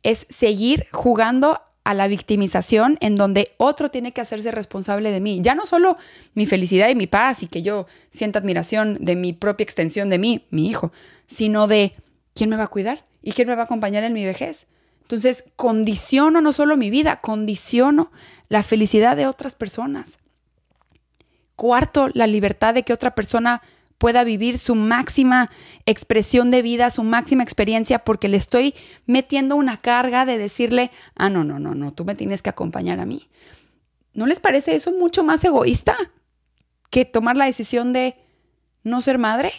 Es 0.03 0.27
seguir 0.29 0.85
jugando 0.91 1.59
a 1.83 1.95
la 1.95 2.07
victimización 2.07 2.99
en 3.01 3.15
donde 3.15 3.53
otro 3.57 3.89
tiene 3.89 4.11
que 4.11 4.21
hacerse 4.21 4.51
responsable 4.51 5.09
de 5.11 5.19
mí. 5.19 5.39
Ya 5.41 5.55
no 5.55 5.65
solo 5.65 5.97
mi 6.35 6.45
felicidad 6.45 6.89
y 6.89 6.95
mi 6.95 7.07
paz 7.07 7.41
y 7.41 7.47
que 7.47 7.63
yo 7.63 7.87
sienta 8.11 8.37
admiración 8.37 8.97
de 9.01 9.15
mi 9.15 9.33
propia 9.33 9.63
extensión 9.63 10.09
de 10.09 10.19
mí, 10.19 10.45
mi 10.51 10.69
hijo, 10.69 10.91
sino 11.25 11.65
de 11.65 11.93
¿quién 12.33 12.49
me 12.49 12.55
va 12.55 12.63
a 12.63 12.67
cuidar? 12.67 13.05
¿Y 13.21 13.33
quién 13.33 13.47
me 13.47 13.55
va 13.55 13.63
a 13.63 13.65
acompañar 13.65 14.03
en 14.03 14.13
mi 14.13 14.25
vejez? 14.25 14.67
Entonces, 15.01 15.43
condiciono 15.55 16.41
no 16.41 16.53
solo 16.53 16.77
mi 16.77 16.89
vida, 16.89 17.21
condiciono 17.21 18.11
la 18.47 18.63
felicidad 18.63 19.17
de 19.17 19.27
otras 19.27 19.55
personas. 19.55 20.17
Cuarto, 21.55 22.09
la 22.13 22.27
libertad 22.27 22.73
de 22.73 22.83
que 22.83 22.93
otra 22.93 23.13
persona 23.13 23.61
pueda 23.97 24.23
vivir 24.23 24.57
su 24.57 24.73
máxima 24.73 25.51
expresión 25.85 26.49
de 26.49 26.63
vida, 26.63 26.89
su 26.89 27.03
máxima 27.03 27.43
experiencia, 27.43 27.99
porque 27.99 28.29
le 28.29 28.37
estoy 28.37 28.73
metiendo 29.05 29.55
una 29.55 29.77
carga 29.77 30.25
de 30.25 30.39
decirle, 30.39 30.89
ah, 31.15 31.29
no, 31.29 31.43
no, 31.43 31.59
no, 31.59 31.75
no, 31.75 31.93
tú 31.93 32.03
me 32.03 32.15
tienes 32.15 32.41
que 32.41 32.49
acompañar 32.49 32.99
a 32.99 33.05
mí. 33.05 33.29
¿No 34.13 34.25
les 34.25 34.39
parece 34.39 34.73
eso 34.75 34.91
mucho 34.91 35.23
más 35.23 35.43
egoísta 35.43 35.95
que 36.89 37.05
tomar 37.05 37.37
la 37.37 37.45
decisión 37.45 37.93
de 37.93 38.15
no 38.83 39.01
ser 39.01 39.19
madre? 39.19 39.51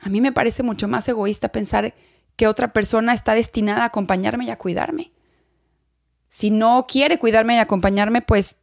A 0.00 0.08
mí 0.08 0.20
me 0.20 0.32
parece 0.32 0.62
mucho 0.62 0.88
más 0.88 1.08
egoísta 1.08 1.50
pensar 1.50 1.94
que 2.36 2.46
otra 2.46 2.72
persona 2.72 3.12
está 3.12 3.34
destinada 3.34 3.82
a 3.82 3.86
acompañarme 3.86 4.46
y 4.46 4.50
a 4.50 4.56
cuidarme. 4.56 5.12
Si 6.30 6.50
no 6.50 6.86
quiere 6.88 7.18
cuidarme 7.18 7.56
y 7.56 7.58
acompañarme, 7.58 8.22
pues 8.22 8.56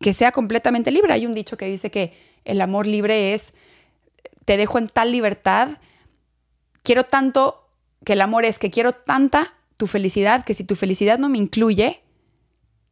que 0.00 0.12
sea 0.12 0.30
completamente 0.30 0.90
libre. 0.90 1.12
Hay 1.12 1.26
un 1.26 1.34
dicho 1.34 1.56
que 1.56 1.66
dice 1.66 1.90
que 1.90 2.16
el 2.44 2.60
amor 2.60 2.86
libre 2.86 3.34
es, 3.34 3.54
te 4.44 4.56
dejo 4.56 4.78
en 4.78 4.86
tal 4.86 5.10
libertad, 5.10 5.78
quiero 6.82 7.04
tanto, 7.04 7.68
que 8.04 8.12
el 8.12 8.20
amor 8.20 8.44
es 8.44 8.58
que 8.58 8.70
quiero 8.70 8.92
tanta 8.92 9.54
tu 9.76 9.86
felicidad, 9.86 10.44
que 10.44 10.54
si 10.54 10.64
tu 10.64 10.76
felicidad 10.76 11.18
no 11.18 11.28
me 11.28 11.38
incluye, 11.38 12.02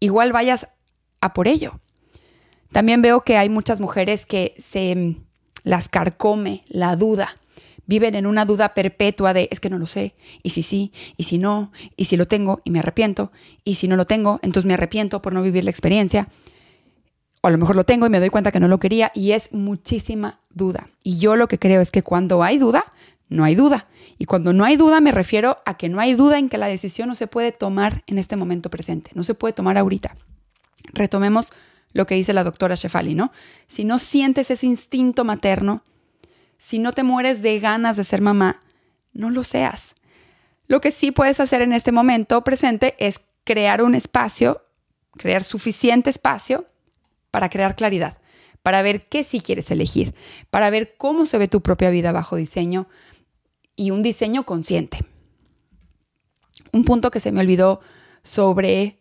igual 0.01 0.33
vayas 0.33 0.69
a 1.21 1.33
por 1.33 1.47
ello. 1.47 1.81
También 2.73 3.01
veo 3.01 3.23
que 3.23 3.37
hay 3.37 3.49
muchas 3.49 3.81
mujeres 3.81 4.27
que 4.27 4.55
se 4.59 5.17
las 5.63 5.89
carcome 5.89 6.65
la 6.69 6.97
duda 6.97 7.35
viven 7.87 8.15
en 8.15 8.27
una 8.27 8.45
duda 8.45 8.75
perpetua 8.75 9.33
de 9.33 9.49
es 9.51 9.61
que 9.61 9.71
no 9.71 9.79
lo 9.79 9.87
sé, 9.87 10.15
y 10.43 10.51
si 10.51 10.63
sí, 10.63 10.93
y 11.17 11.25
si 11.25 11.39
no, 11.39 11.73
y 11.97 12.07
si 12.07 12.17
lo 12.17 12.27
tengo 12.27 12.61
y 12.65 12.71
me 12.71 12.81
arrepiento, 12.81 13.33
y 13.65 13.77
si 13.77 13.89
no 13.89 13.97
lo 13.97 14.07
tengo, 14.07 14.39
entonces 14.43 14.67
me 14.67 14.75
arrepiento 14.75 15.23
por 15.23 15.33
no 15.33 15.43
vivir 15.43 15.65
la 15.65 15.71
experiencia. 15.71 16.29
O 17.43 17.49
a 17.49 17.51
lo 17.51 17.59
mejor 17.59 17.77
lo 17.77 17.85
tengo 17.85 18.07
y 18.07 18.11
me 18.11 18.21
doy 18.21 18.31
cuenta 18.31 18.51
que 18.51 18.61
no 18.61 18.69
lo 18.69 18.79
quería 18.79 19.13
y 19.15 19.33
es 19.33 19.53
muchísima 19.53 20.41
duda. 20.51 20.89
Y 21.03 21.19
yo 21.19 21.37
lo 21.37 21.49
que 21.49 21.59
creo 21.59 21.81
es 21.81 21.91
que 21.91 22.03
cuando 22.03 22.43
hay 22.43 22.59
duda, 22.59 22.93
no 23.29 23.45
hay 23.45 23.55
duda. 23.55 23.87
Y 24.19 24.25
cuando 24.25 24.53
no 24.53 24.65
hay 24.65 24.77
duda 24.77 25.01
me 25.01 25.13
refiero 25.13 25.59
a 25.65 25.77
que 25.77 25.89
no 25.89 26.01
hay 26.01 26.15
duda 26.15 26.39
en 26.39 26.49
que 26.49 26.59
la 26.59 26.67
decisión 26.67 27.09
no 27.09 27.15
se 27.15 27.27
puede 27.27 27.53
tomar 27.53 28.03
en 28.07 28.19
este 28.19 28.37
momento 28.37 28.71
presente, 28.71 29.11
no 29.15 29.23
se 29.25 29.35
puede 29.35 29.53
tomar 29.53 29.77
ahorita. 29.77 30.17
Retomemos 30.93 31.53
lo 31.93 32.07
que 32.07 32.15
dice 32.15 32.33
la 32.33 32.45
doctora 32.45 32.75
Shefali, 32.75 33.15
¿no? 33.15 33.33
Si 33.69 33.85
no 33.85 33.99
sientes 33.99 34.51
ese 34.51 34.67
instinto 34.67 35.25
materno, 35.25 35.83
si 36.59 36.79
no 36.79 36.93
te 36.93 37.03
mueres 37.03 37.43
de 37.43 37.59
ganas 37.61 37.97
de 37.97 38.05
ser 38.05 38.21
mamá, 38.21 38.63
no 39.13 39.31
lo 39.31 39.45
seas. 39.45 39.95
Lo 40.67 40.81
que 40.81 40.91
sí 40.91 41.13
puedes 41.13 41.41
hacer 41.41 41.63
en 41.63 41.73
este 41.73 41.93
momento 41.93 42.43
presente 42.43 42.95
es 42.99 43.21
crear 43.45 43.83
un 43.83 43.95
espacio 43.95 44.63
crear 45.17 45.43
suficiente 45.43 46.11
espacio 46.11 46.67
para 47.31 47.49
crear 47.49 47.77
claridad, 47.77 48.19
para 48.63 48.83
ver 48.83 49.07
qué 49.07 49.25
sí 49.25 49.41
quieres 49.41 49.71
elegir, 49.71 50.15
para 50.51 50.71
ver 50.71 50.97
cómo 50.97 51.27
se 51.27 51.39
ve 51.39 51.49
tu 51.49 51.63
propia 51.63 51.91
vida 51.91 52.13
bajo 52.13 52.37
diseño 52.37 52.89
y 53.75 53.91
un 53.91 54.03
diseño 54.03 54.45
consciente. 54.45 54.99
Un 56.73 56.85
punto 56.85 57.11
que 57.11 57.21
se 57.21 57.33
me 57.33 57.41
olvidó 57.41 57.81
sobre 58.23 58.99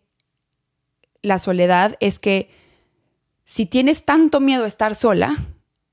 la 1.22 1.38
soledad 1.38 1.96
es 2.00 2.18
que 2.18 2.50
si 3.44 3.66
tienes 3.66 4.04
tanto 4.04 4.40
miedo 4.40 4.64
a 4.64 4.68
estar 4.68 4.94
sola, 4.94 5.34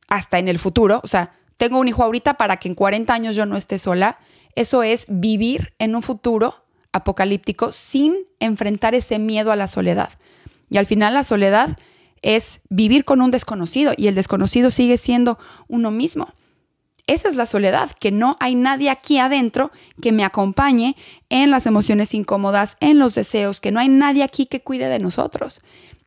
hasta 0.08 0.38
en 0.38 0.48
el 0.48 0.60
futuro, 0.60 1.02
o 1.04 1.08
sea, 1.08 1.36
tengo 1.58 1.80
un 1.80 1.88
hijo 1.88 2.04
ahorita 2.04 2.36
para 2.36 2.58
que 2.58 2.68
en 2.68 2.76
40 2.76 3.14
años 3.14 3.36
yo 3.36 3.46
no 3.46 3.56
esté 3.56 3.80
sola, 3.80 4.20
eso 4.56 4.84
es 4.84 5.06
vivir 5.08 5.74
en 5.80 5.96
un 5.96 6.02
futuro 6.02 6.64
apocalíptico 6.92 7.72
sin 7.72 8.16
enfrentar 8.40 8.96
ese 8.96 9.20
miedo 9.20 9.52
a 9.52 9.56
la 9.56 9.68
soledad. 9.68 10.10
Y 10.70 10.78
al 10.78 10.86
final 10.86 11.14
la 11.14 11.24
soledad 11.24 11.78
es 12.22 12.62
vivir 12.70 13.06
con 13.06 13.22
un 13.22 13.32
desconocido 13.32 13.94
y 13.98 14.08
el 14.08 14.16
desconocido 14.16 14.72
sigue 14.72 14.98
siendo 14.98 15.38
uno 15.68 15.92
mismo. 15.92 16.30
Esa 17.06 17.30
es 17.30 17.36
la 17.36 17.46
soledad, 17.46 17.92
que 17.92 18.12
no 18.12 18.38
hay 18.40 18.56
nadie 18.56 18.90
aquí 18.90 19.18
adentro 19.18 19.72
que 20.02 20.14
me 20.14 20.24
acompañe 20.24 20.96
en 21.30 21.52
las 21.52 21.66
emociones 21.66 22.14
incómodas, 22.14 22.78
en 22.80 22.98
los 22.98 23.14
deseos, 23.14 23.60
que 23.60 23.72
no 23.72 23.82
hay 23.82 23.90
nadie 23.90 24.24
aquí 24.24 24.46
que 24.46 24.62
cuide 24.62 24.88
de 24.88 25.00
nosotros. 25.00 25.62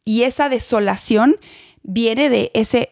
Y 0.04 0.22
esa 0.22 0.48
desolación 0.48 1.36
viene 1.82 2.30
de 2.30 2.50
ese 2.54 2.90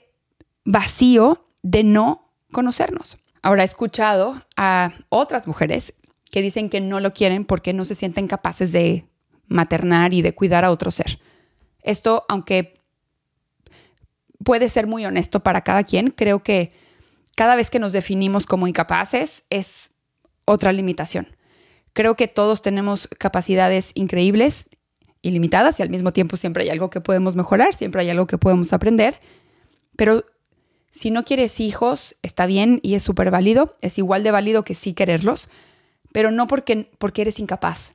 vacío 0.65 1.45
de 1.63 1.83
no 1.83 2.24
conocernos. 2.55 3.19
Ahora 3.43 3.61
he 3.61 3.67
escuchado 3.67 4.43
a 4.57 4.95
otras 5.11 5.47
mujeres 5.47 5.93
que 6.31 6.41
dicen 6.41 6.71
que 6.71 6.81
no 6.81 7.01
lo 7.01 7.13
quieren 7.13 7.45
porque 7.45 7.75
no 7.75 7.85
se 7.85 7.95
sienten 7.95 8.27
capaces 8.27 8.73
de 8.73 9.07
maternar 9.47 10.15
y 10.15 10.23
de 10.23 10.35
cuidar 10.35 10.65
a 10.65 10.71
otro 10.71 10.91
ser. 10.91 11.21
Esto, 11.83 12.25
aunque 12.31 12.81
puede 14.43 14.71
ser 14.71 14.87
muy 14.87 15.05
honesto 15.05 15.41
para 15.41 15.61
cada 15.61 15.85
quien, 15.85 16.11
creo 16.11 16.43
que 16.43 16.73
cada 17.37 17.57
vez 17.57 17.69
que 17.69 17.79
nos 17.79 17.93
definimos 17.93 18.47
como 18.47 18.67
incapaces 18.67 19.45
es 19.51 19.91
otra 20.47 20.73
limitación. 20.73 21.27
Creo 21.93 22.17
que 22.17 22.29
todos 22.29 22.63
tenemos 22.63 23.09
capacidades 23.19 23.93
increíbles, 23.95 24.69
ilimitadas, 25.23 25.79
y 25.79 25.83
al 25.83 25.91
mismo 25.91 26.13
tiempo 26.13 26.37
siempre 26.37 26.65
hay 26.65 26.71
algo 26.71 26.91
que 26.91 27.01
podemos 27.01 27.37
mejorar, 27.37 27.75
siempre 27.75 28.03
hay 28.03 28.11
algo 28.11 28.27
que 28.27 28.39
podemos 28.39 28.73
aprender, 28.73 29.19
pero 29.97 30.25
si 30.95 31.11
no 31.11 31.25
quieres 31.25 31.59
hijos, 31.59 32.15
está 32.23 32.47
bien 32.47 32.79
y 32.83 32.95
es 32.95 33.03
súper 33.03 33.33
válido, 33.33 33.77
es 33.81 33.99
igual 33.99 34.23
de 34.23 34.31
válido 34.31 34.63
que 34.63 34.77
sí 34.77 34.95
quererlos, 34.95 35.49
pero 36.13 36.31
no 36.31 36.47
porque, 36.47 36.89
porque 36.99 37.23
eres 37.23 37.41
incapaz 37.41 37.95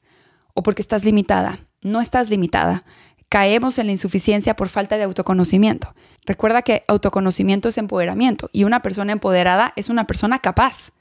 o 0.53 0.63
porque 0.63 0.81
estás 0.81 1.05
limitada. 1.05 1.59
No 1.81 2.01
estás 2.01 2.29
limitada. 2.29 2.83
Caemos 3.29 3.79
en 3.79 3.85
la 3.85 3.93
insuficiencia 3.93 4.57
por 4.57 4.67
falta 4.67 4.97
de 4.97 5.05
autoconocimiento. 5.05 5.95
Recuerda 6.25 6.61
que 6.61 6.83
autoconocimiento 6.89 7.69
es 7.69 7.77
empoderamiento 7.77 8.49
y 8.51 8.65
una 8.65 8.81
persona 8.81 9.13
empoderada 9.13 9.71
es 9.77 9.87
una 9.87 10.05
persona 10.05 10.39
capaz. 10.39 10.91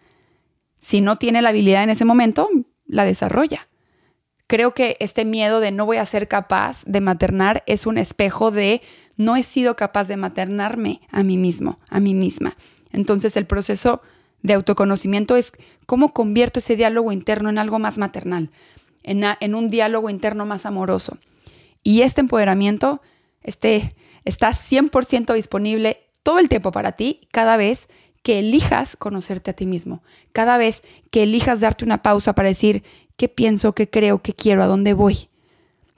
Si 0.78 1.00
no 1.00 1.16
tiene 1.16 1.42
la 1.42 1.48
habilidad 1.48 1.82
en 1.82 1.90
ese 1.90 2.04
momento, 2.04 2.48
la 2.86 3.04
desarrolla. 3.04 3.66
Creo 4.46 4.72
que 4.72 4.96
este 5.00 5.24
miedo 5.24 5.58
de 5.58 5.72
no 5.72 5.84
voy 5.84 5.96
a 5.96 6.06
ser 6.06 6.28
capaz 6.28 6.84
de 6.86 7.00
maternar 7.00 7.64
es 7.66 7.86
un 7.86 7.98
espejo 7.98 8.52
de 8.52 8.82
no 9.18 9.36
he 9.36 9.42
sido 9.42 9.76
capaz 9.76 10.08
de 10.08 10.16
maternarme 10.16 11.02
a 11.10 11.22
mí 11.22 11.36
mismo, 11.36 11.78
a 11.90 12.00
mí 12.00 12.14
misma. 12.14 12.56
Entonces 12.92 13.36
el 13.36 13.46
proceso 13.46 14.00
de 14.42 14.54
autoconocimiento 14.54 15.36
es 15.36 15.52
cómo 15.84 16.14
convierto 16.14 16.60
ese 16.60 16.76
diálogo 16.76 17.12
interno 17.12 17.50
en 17.50 17.58
algo 17.58 17.78
más 17.78 17.98
maternal, 17.98 18.50
en, 19.02 19.54
un 19.54 19.68
diálogo 19.68 20.08
interno 20.08 20.46
más 20.46 20.64
amoroso. 20.64 21.18
Y 21.82 22.02
este 22.02 22.20
empoderamiento 22.20 23.02
este, 23.42 23.92
está 24.24 24.50
100% 24.50 25.34
disponible 25.34 25.98
todo 26.22 26.38
el 26.38 26.48
tiempo 26.48 26.70
para 26.70 26.92
ti 26.92 27.28
cada 27.32 27.56
vez 27.56 27.88
que 28.22 28.38
elijas 28.38 28.96
conocerte 28.96 29.50
a 29.50 29.54
ti 29.54 29.66
mismo, 29.66 30.02
cada 30.32 30.58
vez 30.58 30.82
que 31.10 31.24
elijas 31.24 31.60
darte 31.60 31.84
una 31.84 32.02
pausa 32.02 32.34
para 32.34 32.48
decir 32.48 32.84
qué 33.16 33.28
pienso, 33.28 33.74
qué 33.74 33.90
creo, 33.90 34.22
qué 34.22 34.32
quiero, 34.32 34.62
a 34.62 34.66
dónde 34.66 34.92
voy, 34.92 35.28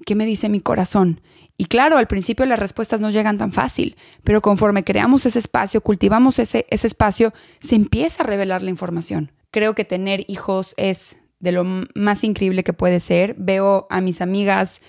qué 0.07 0.15
me 0.15 0.25
dice 0.25 0.49
mi 0.49 0.61
corazón. 0.61 1.21
Y 1.61 1.66
claro, 1.66 1.99
al 1.99 2.07
principio 2.07 2.46
las 2.46 2.59
respuestas 2.59 3.03
no 3.03 3.11
llegan 3.11 3.37
tan 3.37 3.53
fácil, 3.53 3.94
pero 4.25 4.40
conforme 4.40 4.83
creamos 4.83 5.27
ese 5.27 5.38
espacio, 5.38 5.83
cultivamos 5.83 6.38
ese, 6.38 6.64
ese 6.70 6.87
espacio, 6.87 7.35
se 7.61 7.75
empieza 7.75 8.23
a 8.23 8.27
revelar 8.27 8.62
la 8.62 8.70
información. 8.70 9.31
Creo 9.51 9.75
que 9.75 9.85
tener 9.85 10.25
hijos 10.27 10.73
es 10.79 11.16
de 11.38 11.53
lo 11.53 11.64
más 11.94 12.25
increíble 12.25 12.64
que 12.64 12.73
puede 12.73 12.99
ser. 12.99 13.35
Veo 13.37 13.87
a 13.90 14.01
mis 14.01 14.23
amigas 14.23 14.81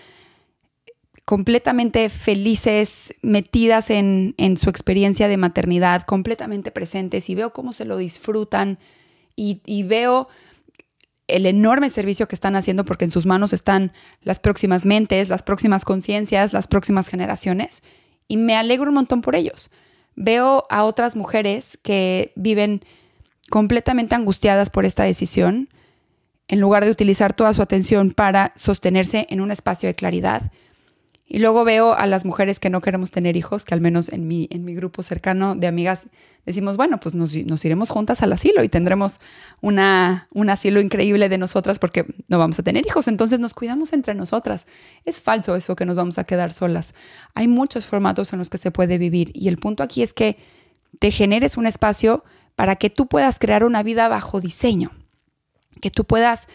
completamente 1.25 2.07
felices, 2.07 3.15
metidas 3.21 3.89
en, 3.89 4.33
su 4.55 4.69
experiencia 4.69 5.27
de 5.27 5.35
maternidad, 5.35 6.03
completamente 6.03 6.71
presentes 6.71 7.29
y 7.29 7.35
veo 7.35 7.51
cómo 7.51 7.73
se 7.73 7.83
lo 7.83 7.97
disfrutan 7.97 8.79
y, 9.35 9.83
veo 9.83 10.29
el 11.35 11.45
enorme 11.45 11.89
servicio 11.89 12.27
que 12.27 12.35
están 12.35 12.55
haciendo 12.55 12.85
porque 12.85 13.05
en 13.05 13.11
sus 13.11 13.25
manos 13.25 13.53
están 13.53 13.91
las 14.21 14.39
próximas 14.39 14.85
mentes, 14.85 15.29
las 15.29 15.43
próximas 15.43 15.85
conciencias, 15.85 16.53
las 16.53 16.67
próximas 16.67 17.07
generaciones 17.07 17.83
y 18.27 18.37
me 18.37 18.55
alegro 18.55 18.89
un 18.89 18.95
montón 18.95 19.21
por 19.21 19.35
ellos. 19.35 19.71
Veo 20.15 20.65
a 20.69 20.83
otras 20.83 21.15
mujeres 21.15 21.77
que 21.83 22.31
viven 22.35 22.81
completamente 23.49 24.15
angustiadas 24.15 24.69
por 24.69 24.85
esta 24.85 25.03
decisión 25.03 25.69
en 26.47 26.59
lugar 26.59 26.83
de 26.85 26.91
utilizar 26.91 27.33
toda 27.33 27.53
su 27.53 27.61
atención 27.61 28.11
para 28.11 28.51
sostenerse 28.55 29.25
en 29.29 29.41
un 29.41 29.51
espacio 29.51 29.87
de 29.87 29.95
claridad 29.95 30.51
y 31.33 31.39
luego 31.39 31.63
veo 31.63 31.93
a 31.93 32.07
las 32.07 32.25
mujeres 32.25 32.59
que 32.59 32.69
no 32.69 32.81
queremos 32.81 33.09
tener 33.09 33.37
hijos, 33.37 33.63
que 33.63 33.73
al 33.73 33.79
menos 33.79 34.09
en 34.09 34.27
mi, 34.27 34.49
en 34.51 34.65
mi 34.65 34.75
grupo 34.75 35.01
cercano 35.01 35.55
de 35.55 35.65
amigas 35.65 36.07
decimos, 36.45 36.75
bueno, 36.75 36.99
pues 36.99 37.15
nos, 37.15 37.33
iremos 37.33 37.89
juntas 37.89 38.21
al 38.21 38.33
asilo 38.33 38.65
y 38.65 38.67
tendremos 38.67 39.21
una, 39.61 40.27
un 40.33 40.49
asilo 40.49 40.81
increíble 40.81 41.29
de 41.29 41.37
nosotras 41.37 41.79
porque 41.79 42.05
no 42.27 42.37
vamos 42.37 42.59
a 42.59 42.63
tener 42.63 42.85
hijos, 42.85 43.07
entonces 43.07 43.39
nos 43.39 43.53
cuidamos 43.53 43.93
entre 43.93 44.13
nosotras. 44.13 44.67
Es 45.05 45.21
falso 45.21 45.55
eso 45.55 45.73
que 45.77 45.85
nos 45.85 45.95
vamos 45.95 46.17
a 46.17 46.25
quedar 46.25 46.51
solas. 46.51 46.93
Hay 47.33 47.47
muchos 47.47 47.85
formatos 47.85 48.33
en 48.33 48.39
los 48.39 48.49
que 48.49 48.57
se 48.57 48.71
puede 48.71 48.97
vivir 48.97 49.31
y 49.33 49.47
el 49.47 49.55
punto 49.55 49.83
aquí 49.83 50.03
es 50.03 50.11
que 50.11 50.35
te 50.99 51.11
generes 51.11 51.55
un 51.55 51.65
espacio 51.65 52.25
para 52.57 52.75
que 52.75 52.89
tú 52.89 53.07
puedas 53.07 53.39
crear 53.39 53.63
una 53.63 53.83
vida 53.83 54.09
bajo 54.09 54.41
diseño, 54.41 54.91
que 55.79 55.91
tú 55.91 56.03
puedas 56.03 56.49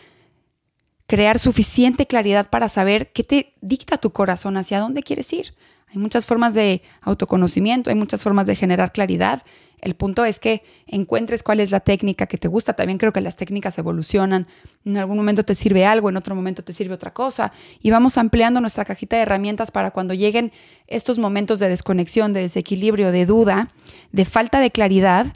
crear 1.07 1.39
suficiente 1.39 2.07
claridad 2.07 2.51
para 2.51 2.69
saber 2.69 3.13
qué 3.13 3.23
te 3.25 3.55
dicta 3.61 3.99
tu 3.99 4.11
corazón, 4.11 4.57
hacia 4.57 4.81
dónde 4.81 5.03
quieres 5.03 5.33
ir. 5.33 5.55
Hay 5.89 5.99
muchas 5.99 6.27
formas 6.27 6.55
de 6.55 6.83
autoconocimiento, 7.01 7.91
hay 7.91 7.97
muchas 7.97 8.23
formas 8.23 8.47
de 8.47 8.57
generar 8.57 8.93
claridad. 8.93 9.43
El 9.81 9.95
punto 9.95 10.25
es 10.25 10.41
que 10.41 10.65
encuentres 10.87 11.43
cuál 11.43 11.61
es 11.61 11.71
la 11.71 11.81
técnica 11.81 12.27
que 12.27 12.39
te 12.39 12.49
gusta. 12.49 12.73
También 12.73 12.99
creo 12.99 13.13
que 13.13 13.21
las 13.21 13.37
técnicas 13.37 13.79
evolucionan. 13.79 14.49
En 14.85 14.97
algún 14.97 15.17
momento 15.17 15.45
te 15.45 15.55
sirve 15.55 15.87
algo, 15.87 16.09
en 16.09 16.17
otro 16.17 16.35
momento 16.35 16.65
te 16.65 16.73
sirve 16.73 16.95
otra 16.95 17.13
cosa. 17.13 17.53
Y 17.81 17.91
vamos 17.91 18.19
ampliando 18.19 18.61
nuestra 18.61 18.85
cajita 18.85 19.17
de 19.17 19.23
herramientas 19.23 19.71
para 19.71 19.93
cuando 19.93 20.15
lleguen 20.15 20.51
estos 20.89 21.19
momentos 21.19 21.61
de 21.61 21.69
desconexión, 21.69 22.33
de 22.33 22.41
desequilibrio, 22.41 23.13
de 23.13 23.27
duda, 23.27 23.71
de 24.11 24.25
falta 24.25 24.61
de 24.61 24.71
claridad, 24.71 25.27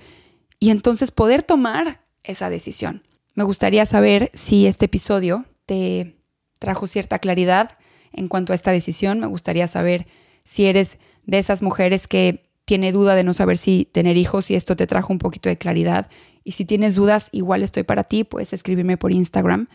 y 0.59 0.70
entonces 0.70 1.11
poder 1.11 1.42
tomar 1.42 2.02
esa 2.22 2.50
decisión. 2.50 3.02
Me 3.35 3.44
gustaría 3.44 3.87
saber 3.87 4.30
si 4.35 4.66
este 4.66 4.87
episodio 4.87 5.46
te 5.70 6.16
trajo 6.59 6.88
cierta 6.88 7.20
claridad 7.20 7.78
en 8.12 8.26
cuanto 8.26 8.52
a 8.52 8.56
esta 8.56 8.72
decisión. 8.72 9.20
Me 9.20 9.28
gustaría 9.28 9.68
saber 9.68 10.09
si 10.42 10.66
eres 10.66 10.98
de 11.26 11.38
esas 11.38 11.62
mujeres 11.62 12.09
que 12.09 12.42
tiene 12.64 12.90
duda 12.90 13.14
de 13.14 13.22
no 13.22 13.35
saber 13.35 13.56
si 13.56 13.85
tener 13.85 14.16
hijos 14.16 14.50
y 14.50 14.56
esto 14.56 14.74
te 14.74 14.88
trajo 14.88 15.12
un 15.12 15.20
poquito 15.20 15.48
de 15.48 15.56
claridad. 15.56 16.11
Y 16.42 16.52
si 16.52 16.64
tienes 16.64 16.96
dudas, 16.96 17.28
igual 17.30 17.62
estoy 17.62 17.85
para 17.85 18.02
ti, 18.02 18.24
puedes 18.24 18.52
escribirme 18.52 18.96
por 18.96 19.12
Instagram. 19.12 19.68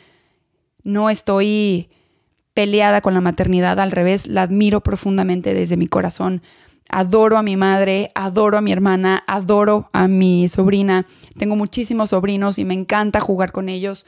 No 0.84 1.10
estoy 1.10 1.90
peleada 2.54 3.00
con 3.00 3.14
la 3.14 3.22
maternidad, 3.22 3.80
al 3.80 3.92
revés, 3.92 4.28
la 4.28 4.42
admiro 4.42 4.84
profundamente 4.84 5.54
desde 5.54 5.78
mi 5.78 5.88
corazón. 5.88 6.42
Adoro 6.90 7.38
a 7.38 7.42
mi 7.42 7.56
madre, 7.56 8.10
adoro 8.16 8.58
a 8.58 8.62
mi 8.62 8.74
hermana, 8.74 9.24
adoro 9.28 9.90
a 9.94 10.10
mi 10.10 10.50
sobrina. 10.50 11.06
Tengo 11.38 11.56
muchísimos 11.56 12.10
sobrinos 12.10 12.60
y 12.60 12.66
me 12.66 12.74
encanta 12.74 13.22
jugar 13.22 13.54
con 13.54 13.70
ellos. 13.70 14.06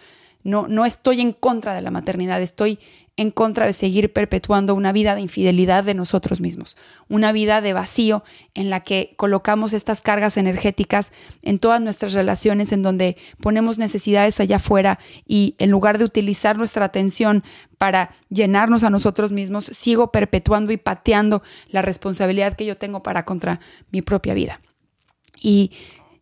No, 0.47 0.65
no 0.69 0.85
estoy 0.85 1.19
en 1.19 1.33
contra 1.33 1.75
de 1.75 1.81
la 1.81 1.91
maternidad, 1.91 2.41
estoy 2.41 2.79
en 3.17 3.31
contra 3.31 3.65
de 3.65 3.73
seguir 3.73 4.13
perpetuando 4.13 4.75
una 4.75 4.93
vida 4.93 5.13
de 5.13 5.19
infidelidad 5.19 5.83
de 5.83 5.93
nosotros 5.93 6.39
mismos, 6.39 6.77
una 7.09 7.33
vida 7.33 7.59
de 7.59 7.73
vacío 7.73 8.23
en 8.53 8.69
la 8.69 8.79
que 8.79 9.13
colocamos 9.17 9.73
estas 9.73 10.01
cargas 10.01 10.37
energéticas 10.37 11.11
en 11.41 11.59
todas 11.59 11.81
nuestras 11.81 12.13
relaciones, 12.13 12.71
en 12.71 12.81
donde 12.81 13.17
ponemos 13.41 13.77
necesidades 13.77 14.39
allá 14.39 14.55
afuera 14.55 14.99
y 15.25 15.55
en 15.57 15.69
lugar 15.69 15.97
de 15.97 16.05
utilizar 16.05 16.57
nuestra 16.57 16.85
atención 16.85 17.43
para 17.77 18.15
llenarnos 18.29 18.85
a 18.85 18.89
nosotros 18.89 19.33
mismos, 19.33 19.65
sigo 19.65 20.13
perpetuando 20.13 20.71
y 20.71 20.77
pateando 20.77 21.43
la 21.71 21.81
responsabilidad 21.81 22.55
que 22.55 22.65
yo 22.65 22.77
tengo 22.77 23.03
para 23.03 23.25
contra 23.25 23.59
mi 23.91 24.01
propia 24.01 24.33
vida. 24.33 24.61
Y 25.41 25.71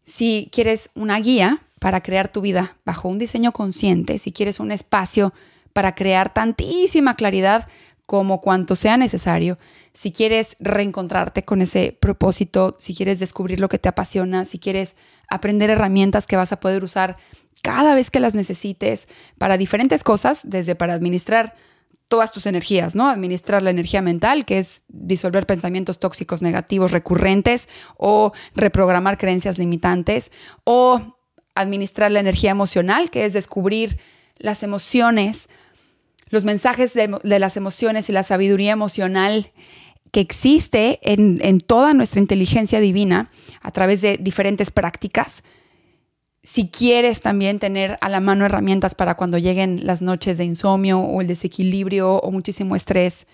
si 0.03 0.49
quieres 0.51 0.89
una 0.95 1.19
guía, 1.19 1.61
para 1.85 2.01
crear 2.01 2.29
tu 2.29 2.41
vida 2.41 2.79
bajo 2.83 3.07
un 3.07 3.19
diseño 3.19 3.51
consciente, 3.51 4.17
si 4.17 4.31
quieres 4.31 4.59
un 4.59 4.71
espacio 4.71 5.35
para 5.71 5.93
crear 5.93 6.33
tantísima 6.33 7.15
claridad 7.15 7.67
como 8.07 8.41
cuanto 8.41 8.75
sea 8.75 8.97
necesario. 8.97 9.59
Si 9.93 10.11
quieres 10.11 10.57
reencontrarte 10.59 11.45
con 11.45 11.61
ese 11.61 11.95
propósito, 12.01 12.75
si 12.79 12.95
quieres 12.95 13.19
descubrir 13.19 13.59
lo 13.59 13.69
que 13.69 13.77
te 13.77 13.87
apasiona, 13.87 14.45
si 14.45 14.57
quieres 14.57 14.95
aprender 15.29 15.69
herramientas 15.69 16.25
que 16.25 16.35
vas 16.35 16.51
a 16.51 16.59
poder 16.59 16.83
usar 16.83 17.17
cada 17.61 17.93
vez 17.93 18.09
que 18.09 18.19
las 18.19 18.33
necesites 18.33 19.07
para 19.37 19.55
diferentes 19.55 20.03
cosas, 20.03 20.41
desde 20.43 20.73
para 20.73 20.95
administrar 20.95 21.53
todas 22.07 22.31
tus 22.31 22.47
energías, 22.47 22.95
¿no? 22.95 23.09
Administrar 23.09 23.61
la 23.61 23.69
energía 23.69 24.01
mental, 24.01 24.45
que 24.45 24.57
es 24.57 24.81
disolver 24.87 25.45
pensamientos 25.45 25.99
tóxicos 25.99 26.41
negativos 26.41 26.91
recurrentes 26.91 27.69
o 27.95 28.31
reprogramar 28.55 29.19
creencias 29.19 29.59
limitantes, 29.59 30.31
o 30.63 31.14
administrar 31.55 32.11
la 32.11 32.19
energía 32.19 32.51
emocional, 32.51 33.09
que 33.09 33.25
es 33.25 33.33
descubrir 33.33 33.97
las 34.37 34.61
emociones, 34.63 35.49
los 36.29 36.43
mensajes 36.43 36.93
de, 36.93 37.17
las 37.23 37.57
emociones 37.57 38.09
y 38.09 38.11
la 38.11 38.23
sabiduría 38.23 38.73
emocional 38.73 39.51
que 40.11 40.19
existe 40.19 40.99
en, 41.01 41.39
en 41.41 41.59
toda 41.61 41.93
nuestra 41.93 42.19
inteligencia 42.19 42.79
divina 42.79 43.31
a 43.61 43.71
través 43.71 44.01
de 44.01 44.17
diferentes 44.17 44.71
prácticas. 44.71 45.43
Si 46.43 46.69
quieres 46.69 47.21
también 47.21 47.57
tener 47.59 47.97
a 48.01 48.09
la 48.09 48.19
mano 48.19 48.45
herramientas 48.45 48.93
para 48.93 49.15
cuando 49.15 49.37
lleguen 49.37 49.85
las 49.85 50.01
noches 50.01 50.37
de 50.37 50.45
insomnio 50.45 50.99
o 50.99 51.21
el 51.21 51.27
desequilibrio 51.27 52.17
o 52.17 52.31
muchísimo 52.31 52.75
estrés, 52.75 53.25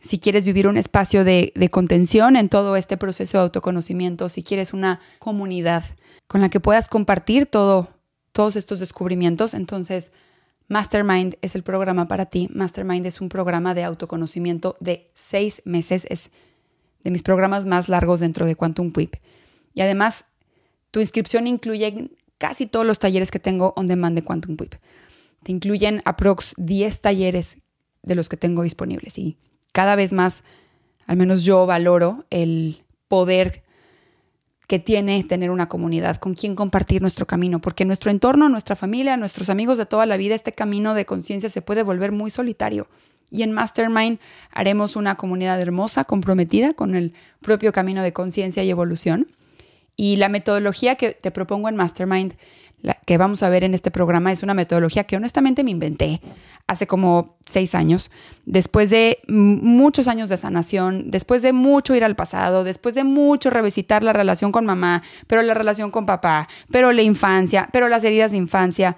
si 0.00 0.18
quieres 0.18 0.46
vivir 0.46 0.66
un 0.66 0.76
espacio 0.76 1.24
de, 1.24 1.52
de, 1.54 1.68
contención 1.68 2.36
en 2.36 2.48
todo 2.48 2.76
este 2.76 2.96
proceso 2.96 3.38
de 3.38 3.44
autoconocimiento, 3.44 4.28
si 4.28 4.42
quieres 4.42 4.72
una 4.72 5.00
comunidad 5.18 5.84
con 6.26 6.40
la 6.40 6.48
que 6.48 6.60
puedas 6.60 6.88
compartir 6.88 7.46
todo, 7.46 7.88
todos 8.32 8.56
estos 8.56 8.80
descubrimientos, 8.80 9.54
entonces 9.54 10.12
Mastermind 10.68 11.36
es 11.42 11.54
el 11.54 11.62
programa 11.62 12.08
para 12.08 12.26
ti. 12.26 12.48
Mastermind 12.52 13.06
es 13.06 13.20
un 13.20 13.28
programa 13.28 13.74
de 13.74 13.84
autoconocimiento 13.84 14.76
de 14.80 15.10
seis 15.14 15.62
meses. 15.64 16.06
Es 16.10 16.30
de 17.04 17.10
mis 17.10 17.22
programas 17.22 17.66
más 17.66 17.88
largos 17.88 18.20
dentro 18.20 18.46
de 18.46 18.56
Quantum 18.56 18.92
Whip. 18.94 19.14
Y 19.74 19.80
además, 19.80 20.24
tu 20.90 21.00
inscripción 21.00 21.46
incluye 21.46 22.10
casi 22.38 22.66
todos 22.66 22.84
los 22.84 22.98
talleres 22.98 23.30
que 23.30 23.38
tengo 23.38 23.74
on 23.76 23.86
demand 23.86 24.16
de 24.16 24.22
Quantum 24.22 24.56
Whip. 24.58 24.74
Te 25.44 25.52
incluyen 25.52 26.02
aprox 26.04 26.54
10 26.56 27.00
talleres 27.00 27.58
de 28.02 28.14
los 28.16 28.28
que 28.28 28.36
tengo 28.36 28.62
disponibles. 28.62 29.18
Y 29.18 29.36
cada 29.72 29.94
vez 29.94 30.12
más, 30.12 30.42
al 31.06 31.16
menos 31.16 31.44
yo 31.44 31.64
valoro 31.66 32.24
el 32.30 32.82
poder 33.06 33.62
que 34.66 34.78
tiene 34.78 35.22
tener 35.24 35.50
una 35.50 35.68
comunidad 35.68 36.16
con 36.16 36.34
quien 36.34 36.56
compartir 36.56 37.00
nuestro 37.00 37.26
camino, 37.26 37.60
porque 37.60 37.84
nuestro 37.84 38.10
entorno, 38.10 38.48
nuestra 38.48 38.74
familia, 38.74 39.16
nuestros 39.16 39.48
amigos 39.48 39.78
de 39.78 39.86
toda 39.86 40.06
la 40.06 40.16
vida, 40.16 40.34
este 40.34 40.52
camino 40.52 40.94
de 40.94 41.06
conciencia 41.06 41.48
se 41.48 41.62
puede 41.62 41.82
volver 41.82 42.12
muy 42.12 42.30
solitario. 42.30 42.88
Y 43.30 43.42
en 43.42 43.52
Mastermind 43.52 44.18
haremos 44.50 44.96
una 44.96 45.16
comunidad 45.16 45.60
hermosa, 45.60 46.04
comprometida 46.04 46.72
con 46.72 46.94
el 46.94 47.12
propio 47.40 47.72
camino 47.72 48.02
de 48.02 48.12
conciencia 48.12 48.62
y 48.64 48.70
evolución. 48.70 49.26
Y 49.96 50.16
la 50.16 50.28
metodología 50.28 50.96
que 50.96 51.12
te 51.12 51.30
propongo 51.30 51.68
en 51.68 51.76
Mastermind 51.76 52.34
la 52.82 52.94
que 52.94 53.18
vamos 53.18 53.42
a 53.42 53.48
ver 53.48 53.64
en 53.64 53.74
este 53.74 53.90
programa 53.90 54.32
es 54.32 54.42
una 54.42 54.54
metodología 54.54 55.04
que 55.04 55.16
honestamente 55.16 55.64
me 55.64 55.70
inventé 55.70 56.20
hace 56.66 56.86
como 56.86 57.36
seis 57.44 57.74
años, 57.74 58.10
después 58.44 58.90
de 58.90 59.20
muchos 59.28 60.08
años 60.08 60.28
de 60.28 60.36
sanación, 60.36 61.10
después 61.10 61.42
de 61.42 61.52
mucho 61.52 61.94
ir 61.94 62.04
al 62.04 62.16
pasado, 62.16 62.64
después 62.64 62.94
de 62.94 63.04
mucho 63.04 63.50
revisitar 63.50 64.02
la 64.02 64.12
relación 64.12 64.52
con 64.52 64.66
mamá, 64.66 65.02
pero 65.26 65.42
la 65.42 65.54
relación 65.54 65.90
con 65.90 66.06
papá, 66.06 66.48
pero 66.70 66.92
la 66.92 67.02
infancia, 67.02 67.68
pero 67.72 67.88
las 67.88 68.04
heridas 68.04 68.32
de 68.32 68.38
infancia. 68.38 68.96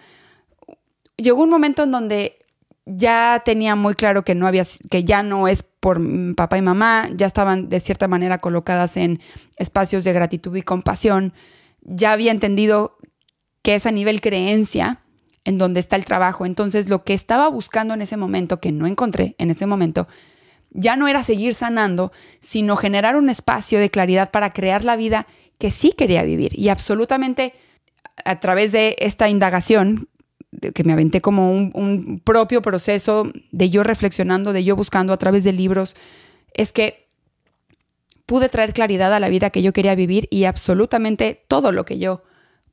Llegó 1.16 1.42
un 1.42 1.50
momento 1.50 1.82
en 1.82 1.90
donde 1.90 2.38
ya 2.86 3.42
tenía 3.44 3.74
muy 3.74 3.94
claro 3.94 4.24
que 4.24 4.34
no 4.34 4.46
había 4.46 4.64
que 4.90 5.04
ya 5.04 5.22
no 5.22 5.46
es 5.46 5.62
por 5.62 6.00
papá 6.34 6.58
y 6.58 6.62
mamá, 6.62 7.08
ya 7.14 7.26
estaban 7.26 7.68
de 7.68 7.80
cierta 7.80 8.08
manera 8.08 8.38
colocadas 8.38 8.96
en 8.96 9.20
espacios 9.56 10.04
de 10.04 10.12
gratitud 10.12 10.56
y 10.56 10.62
compasión. 10.62 11.32
Ya 11.82 12.12
había 12.12 12.32
entendido 12.32 12.96
que 13.62 13.74
es 13.74 13.86
a 13.86 13.90
nivel 13.90 14.20
creencia 14.20 15.00
en 15.44 15.58
donde 15.58 15.80
está 15.80 15.96
el 15.96 16.04
trabajo. 16.04 16.46
Entonces, 16.46 16.88
lo 16.88 17.04
que 17.04 17.14
estaba 17.14 17.48
buscando 17.48 17.94
en 17.94 18.02
ese 18.02 18.16
momento, 18.16 18.60
que 18.60 18.72
no 18.72 18.86
encontré 18.86 19.34
en 19.38 19.50
ese 19.50 19.66
momento, 19.66 20.08
ya 20.70 20.96
no 20.96 21.08
era 21.08 21.22
seguir 21.22 21.54
sanando, 21.54 22.12
sino 22.40 22.76
generar 22.76 23.16
un 23.16 23.30
espacio 23.30 23.78
de 23.78 23.90
claridad 23.90 24.30
para 24.30 24.52
crear 24.52 24.84
la 24.84 24.96
vida 24.96 25.26
que 25.58 25.70
sí 25.70 25.92
quería 25.96 26.22
vivir. 26.22 26.58
Y 26.58 26.68
absolutamente 26.68 27.54
a 28.24 28.40
través 28.40 28.72
de 28.72 28.96
esta 28.98 29.28
indagación, 29.28 30.08
que 30.74 30.84
me 30.84 30.92
aventé 30.92 31.20
como 31.20 31.52
un, 31.52 31.70
un 31.74 32.20
propio 32.20 32.62
proceso 32.62 33.30
de 33.52 33.70
yo 33.70 33.82
reflexionando, 33.82 34.52
de 34.52 34.64
yo 34.64 34.76
buscando 34.76 35.12
a 35.12 35.18
través 35.18 35.44
de 35.44 35.52
libros, 35.52 35.94
es 36.54 36.72
que 36.72 37.08
pude 38.26 38.50
traer 38.50 38.74
claridad 38.74 39.14
a 39.14 39.20
la 39.20 39.30
vida 39.30 39.48
que 39.48 39.62
yo 39.62 39.72
quería 39.72 39.94
vivir 39.94 40.26
y 40.30 40.44
absolutamente 40.44 41.44
todo 41.48 41.72
lo 41.72 41.86
que 41.86 41.98
yo 41.98 42.22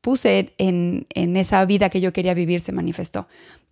puse 0.06 0.54
en, 0.60 1.08
esa 1.16 1.66
vida 1.66 1.90
que 1.90 2.00
yo 2.00 2.14
quería 2.14 2.36
vivir 2.36 2.60
se 2.60 2.72
manifestó. 2.72 3.28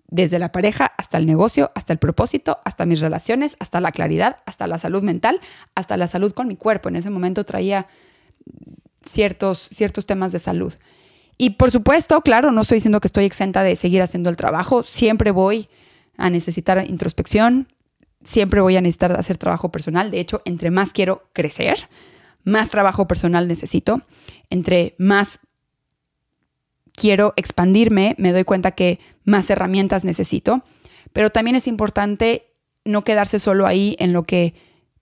Desde 0.08 0.39
la 0.39 0.52
pareja 0.52 0.91
hasta 0.98 1.19
el 1.19 1.28
negocio, 1.28 1.72
hasta 1.76 1.93
el 1.93 2.00
propósito, 2.00 2.58
hasta 2.65 2.88
mis 2.88 3.02
relaciones, 3.02 3.56
hasta 3.60 3.80
la 3.80 3.91
claridad, 3.91 4.38
hasta 4.48 4.65
la 4.65 4.80
salud 4.80 5.04
mental, 5.04 5.39
hasta 5.76 5.96
la 5.96 6.08
salud 6.08 6.32
con 6.32 6.48
mi 6.48 6.56
cuerpo. 6.56 6.89
En 6.89 6.96
ese 6.96 7.12
momento 7.12 7.43
traía 7.43 7.86
ciertos, 9.06 9.60
ciertos 9.72 10.08
temas 10.08 10.32
de 10.32 10.39
salud. 10.39 10.74
Y 11.38 11.52
por 11.52 11.69
supuesto, 11.69 12.19
claro, 12.22 12.52
no 12.52 12.62
estoy 12.62 12.78
diciendo 12.78 13.00
que 13.00 13.10
estoy 13.10 13.26
exenta 13.26 13.62
de 13.62 13.76
seguir 13.76 14.02
haciendo 14.02 14.32
el 14.32 14.36
trabajo. 14.36 14.82
Siempre 14.82 15.30
voy 15.30 15.69
a 16.17 16.32
necesitar 16.32 16.84
introspección, 16.89 17.67
siempre 18.24 18.60
voy 18.60 18.76
a 18.76 18.82
necesitar 18.82 19.12
hacer 19.12 19.38
trabajo 19.38 19.72
personal. 19.72 20.10
De 20.10 20.19
hecho, 20.19 20.41
entre 20.46 20.72
más 20.72 20.93
quiero 20.93 21.30
crecer, 21.34 21.89
más 22.43 22.72
trabajo 22.72 23.08
personal 23.08 23.48
necesito. 23.48 24.02
Entre 24.50 24.96
más 24.98 25.39
quiero 26.95 27.34
expandirme, 27.36 28.15
me 28.17 28.32
doy 28.32 28.43
cuenta 28.43 28.71
que 28.71 28.99
más 29.23 29.49
herramientas 29.49 30.06
necesito, 30.06 30.63
pero 31.12 31.29
también 31.29 31.56
es 31.56 31.67
importante 31.67 32.47
no 32.86 33.03
quedarse 33.03 33.39
solo 33.39 33.65
ahí 33.65 33.95
en 33.99 34.13
lo 34.13 34.23
que 34.23 34.56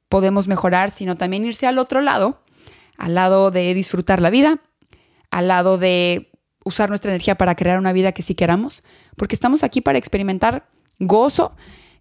podemos 0.10 0.48
mejorar, 0.48 0.92
sino 0.92 1.16
también 1.16 1.46
irse 1.46 1.68
al 1.68 1.80
otro 1.80 2.02
lado, 2.02 2.42
al 2.98 3.16
lado 3.16 3.52
de 3.52 3.74
disfrutar 3.74 4.22
la 4.22 4.30
vida, 4.30 4.62
al 5.32 5.48
lado 5.48 5.78
de 5.78 6.32
usar 6.64 6.90
nuestra 6.90 7.12
energía 7.12 7.36
para 7.36 7.56
crear 7.56 7.80
una 7.80 7.94
vida 7.94 8.12
que 8.12 8.22
sí 8.22 8.36
queramos, 8.36 8.84
porque 9.16 9.36
estamos 9.36 9.64
aquí 9.64 9.82
para 9.82 9.98
experimentar 9.98 10.68
gozo, 11.00 11.56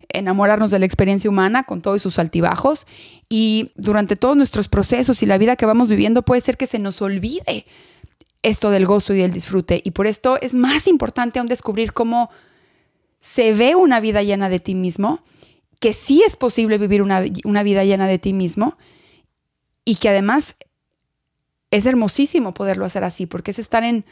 enamorarnos 0.09 0.71
de 0.71 0.79
la 0.79 0.87
experiencia 0.87 1.31
humana 1.31 1.65
con 1.65 1.83
todos 1.83 2.03
sus 2.03 2.19
altibajos. 2.19 2.87
Y 3.29 3.71
durante 3.77 4.17
todos 4.17 4.37
nuestros 4.37 4.69
procesos 4.69 5.23
y 5.23 5.27
la 5.27 5.39
vida 5.39 5.57
que 5.57 5.67
vamos 5.67 5.89
viviendo 5.89 6.23
puede 6.23 6.41
ser 6.41 6.57
que 6.57 6.67
se 6.67 6.79
nos 6.79 7.01
olvide 7.01 7.65
esto 8.43 8.71
del 8.71 8.87
gozo 8.87 9.15
y 9.15 9.19
del 9.19 9.33
disfrute. 9.33 9.81
Y 9.85 9.91
por 9.91 10.07
esto 10.07 10.39
es 10.41 10.55
más 10.55 10.87
importante 10.87 11.39
aún 11.39 11.49
descubrir 11.49 11.93
cómo 11.93 12.31
se 13.21 13.53
ve 13.53 13.75
una 13.75 14.01
vida 14.01 14.23
llena 14.23 14.49
de 14.49 14.61
ti 14.61 14.75
mismo, 14.75 15.23
que 15.79 15.93
sí 15.93 16.23
es 16.27 16.37
posible 16.37 16.79
vivir 16.79 17.03
una, 17.03 17.21
vida 17.21 17.85
llena 17.85 18.07
de 18.07 18.19
ti 18.19 18.33
mismo 18.33 18.77
y 19.85 19.97
que 19.97 20.09
además 20.09 20.57
es 21.71 21.87
hermosísimo 21.87 22.55
poderlo 22.55 22.85
hacer 22.85 23.05
así, 23.05 23.27
porque 23.27 23.51
es 23.51 23.59
estar 23.59 23.85
en 23.85 24.05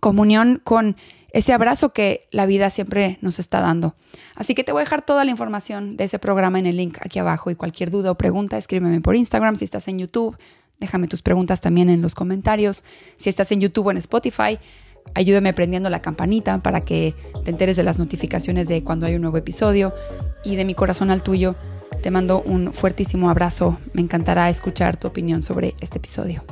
comunión 0.00 0.60
con 0.62 0.96
ese 1.32 1.52
abrazo 1.52 1.92
que 1.92 2.28
la 2.30 2.46
vida 2.46 2.70
siempre 2.70 3.18
nos 3.20 3.38
está 3.38 3.60
dando. 3.60 3.94
Así 4.34 4.54
que 4.54 4.64
te 4.64 4.72
voy 4.72 4.80
a 4.80 4.84
dejar 4.84 5.02
toda 5.02 5.24
la 5.24 5.30
información 5.30 5.96
de 5.96 6.04
ese 6.04 6.18
programa 6.18 6.58
en 6.58 6.66
el 6.66 6.76
link 6.76 6.98
aquí 7.00 7.18
abajo 7.18 7.50
y 7.50 7.54
cualquier 7.54 7.90
duda 7.90 8.10
o 8.10 8.16
pregunta, 8.16 8.58
escríbeme 8.58 9.00
por 9.00 9.16
Instagram 9.16 9.56
si 9.56 9.64
estás 9.64 9.88
en 9.88 9.98
YouTube, 9.98 10.36
Déjame 10.82 11.06
tus 11.06 11.22
preguntas 11.22 11.60
también 11.60 11.88
en 11.88 12.02
los 12.02 12.16
comentarios. 12.16 12.82
Si 13.16 13.30
estás 13.30 13.52
en 13.52 13.60
YouTube 13.60 13.86
o 13.86 13.90
en 13.92 13.98
Spotify, 13.98 14.58
ayúdame 15.14 15.54
prendiendo 15.54 15.90
la 15.90 16.02
campanita 16.02 16.58
para 16.58 16.80
que 16.80 17.14
te 17.44 17.50
enteres 17.50 17.76
de 17.76 17.84
las 17.84 18.00
notificaciones 18.00 18.66
de 18.66 18.82
cuando 18.82 19.06
hay 19.06 19.14
un 19.14 19.22
nuevo 19.22 19.36
episodio. 19.36 19.94
Y 20.42 20.56
de 20.56 20.64
mi 20.64 20.74
corazón 20.74 21.12
al 21.12 21.22
tuyo, 21.22 21.54
te 22.02 22.10
mando 22.10 22.42
un 22.42 22.72
fuertísimo 22.72 23.30
abrazo. 23.30 23.78
Me 23.92 24.02
encantará 24.02 24.50
escuchar 24.50 24.96
tu 24.96 25.06
opinión 25.06 25.44
sobre 25.44 25.76
este 25.80 25.98
episodio. 25.98 26.42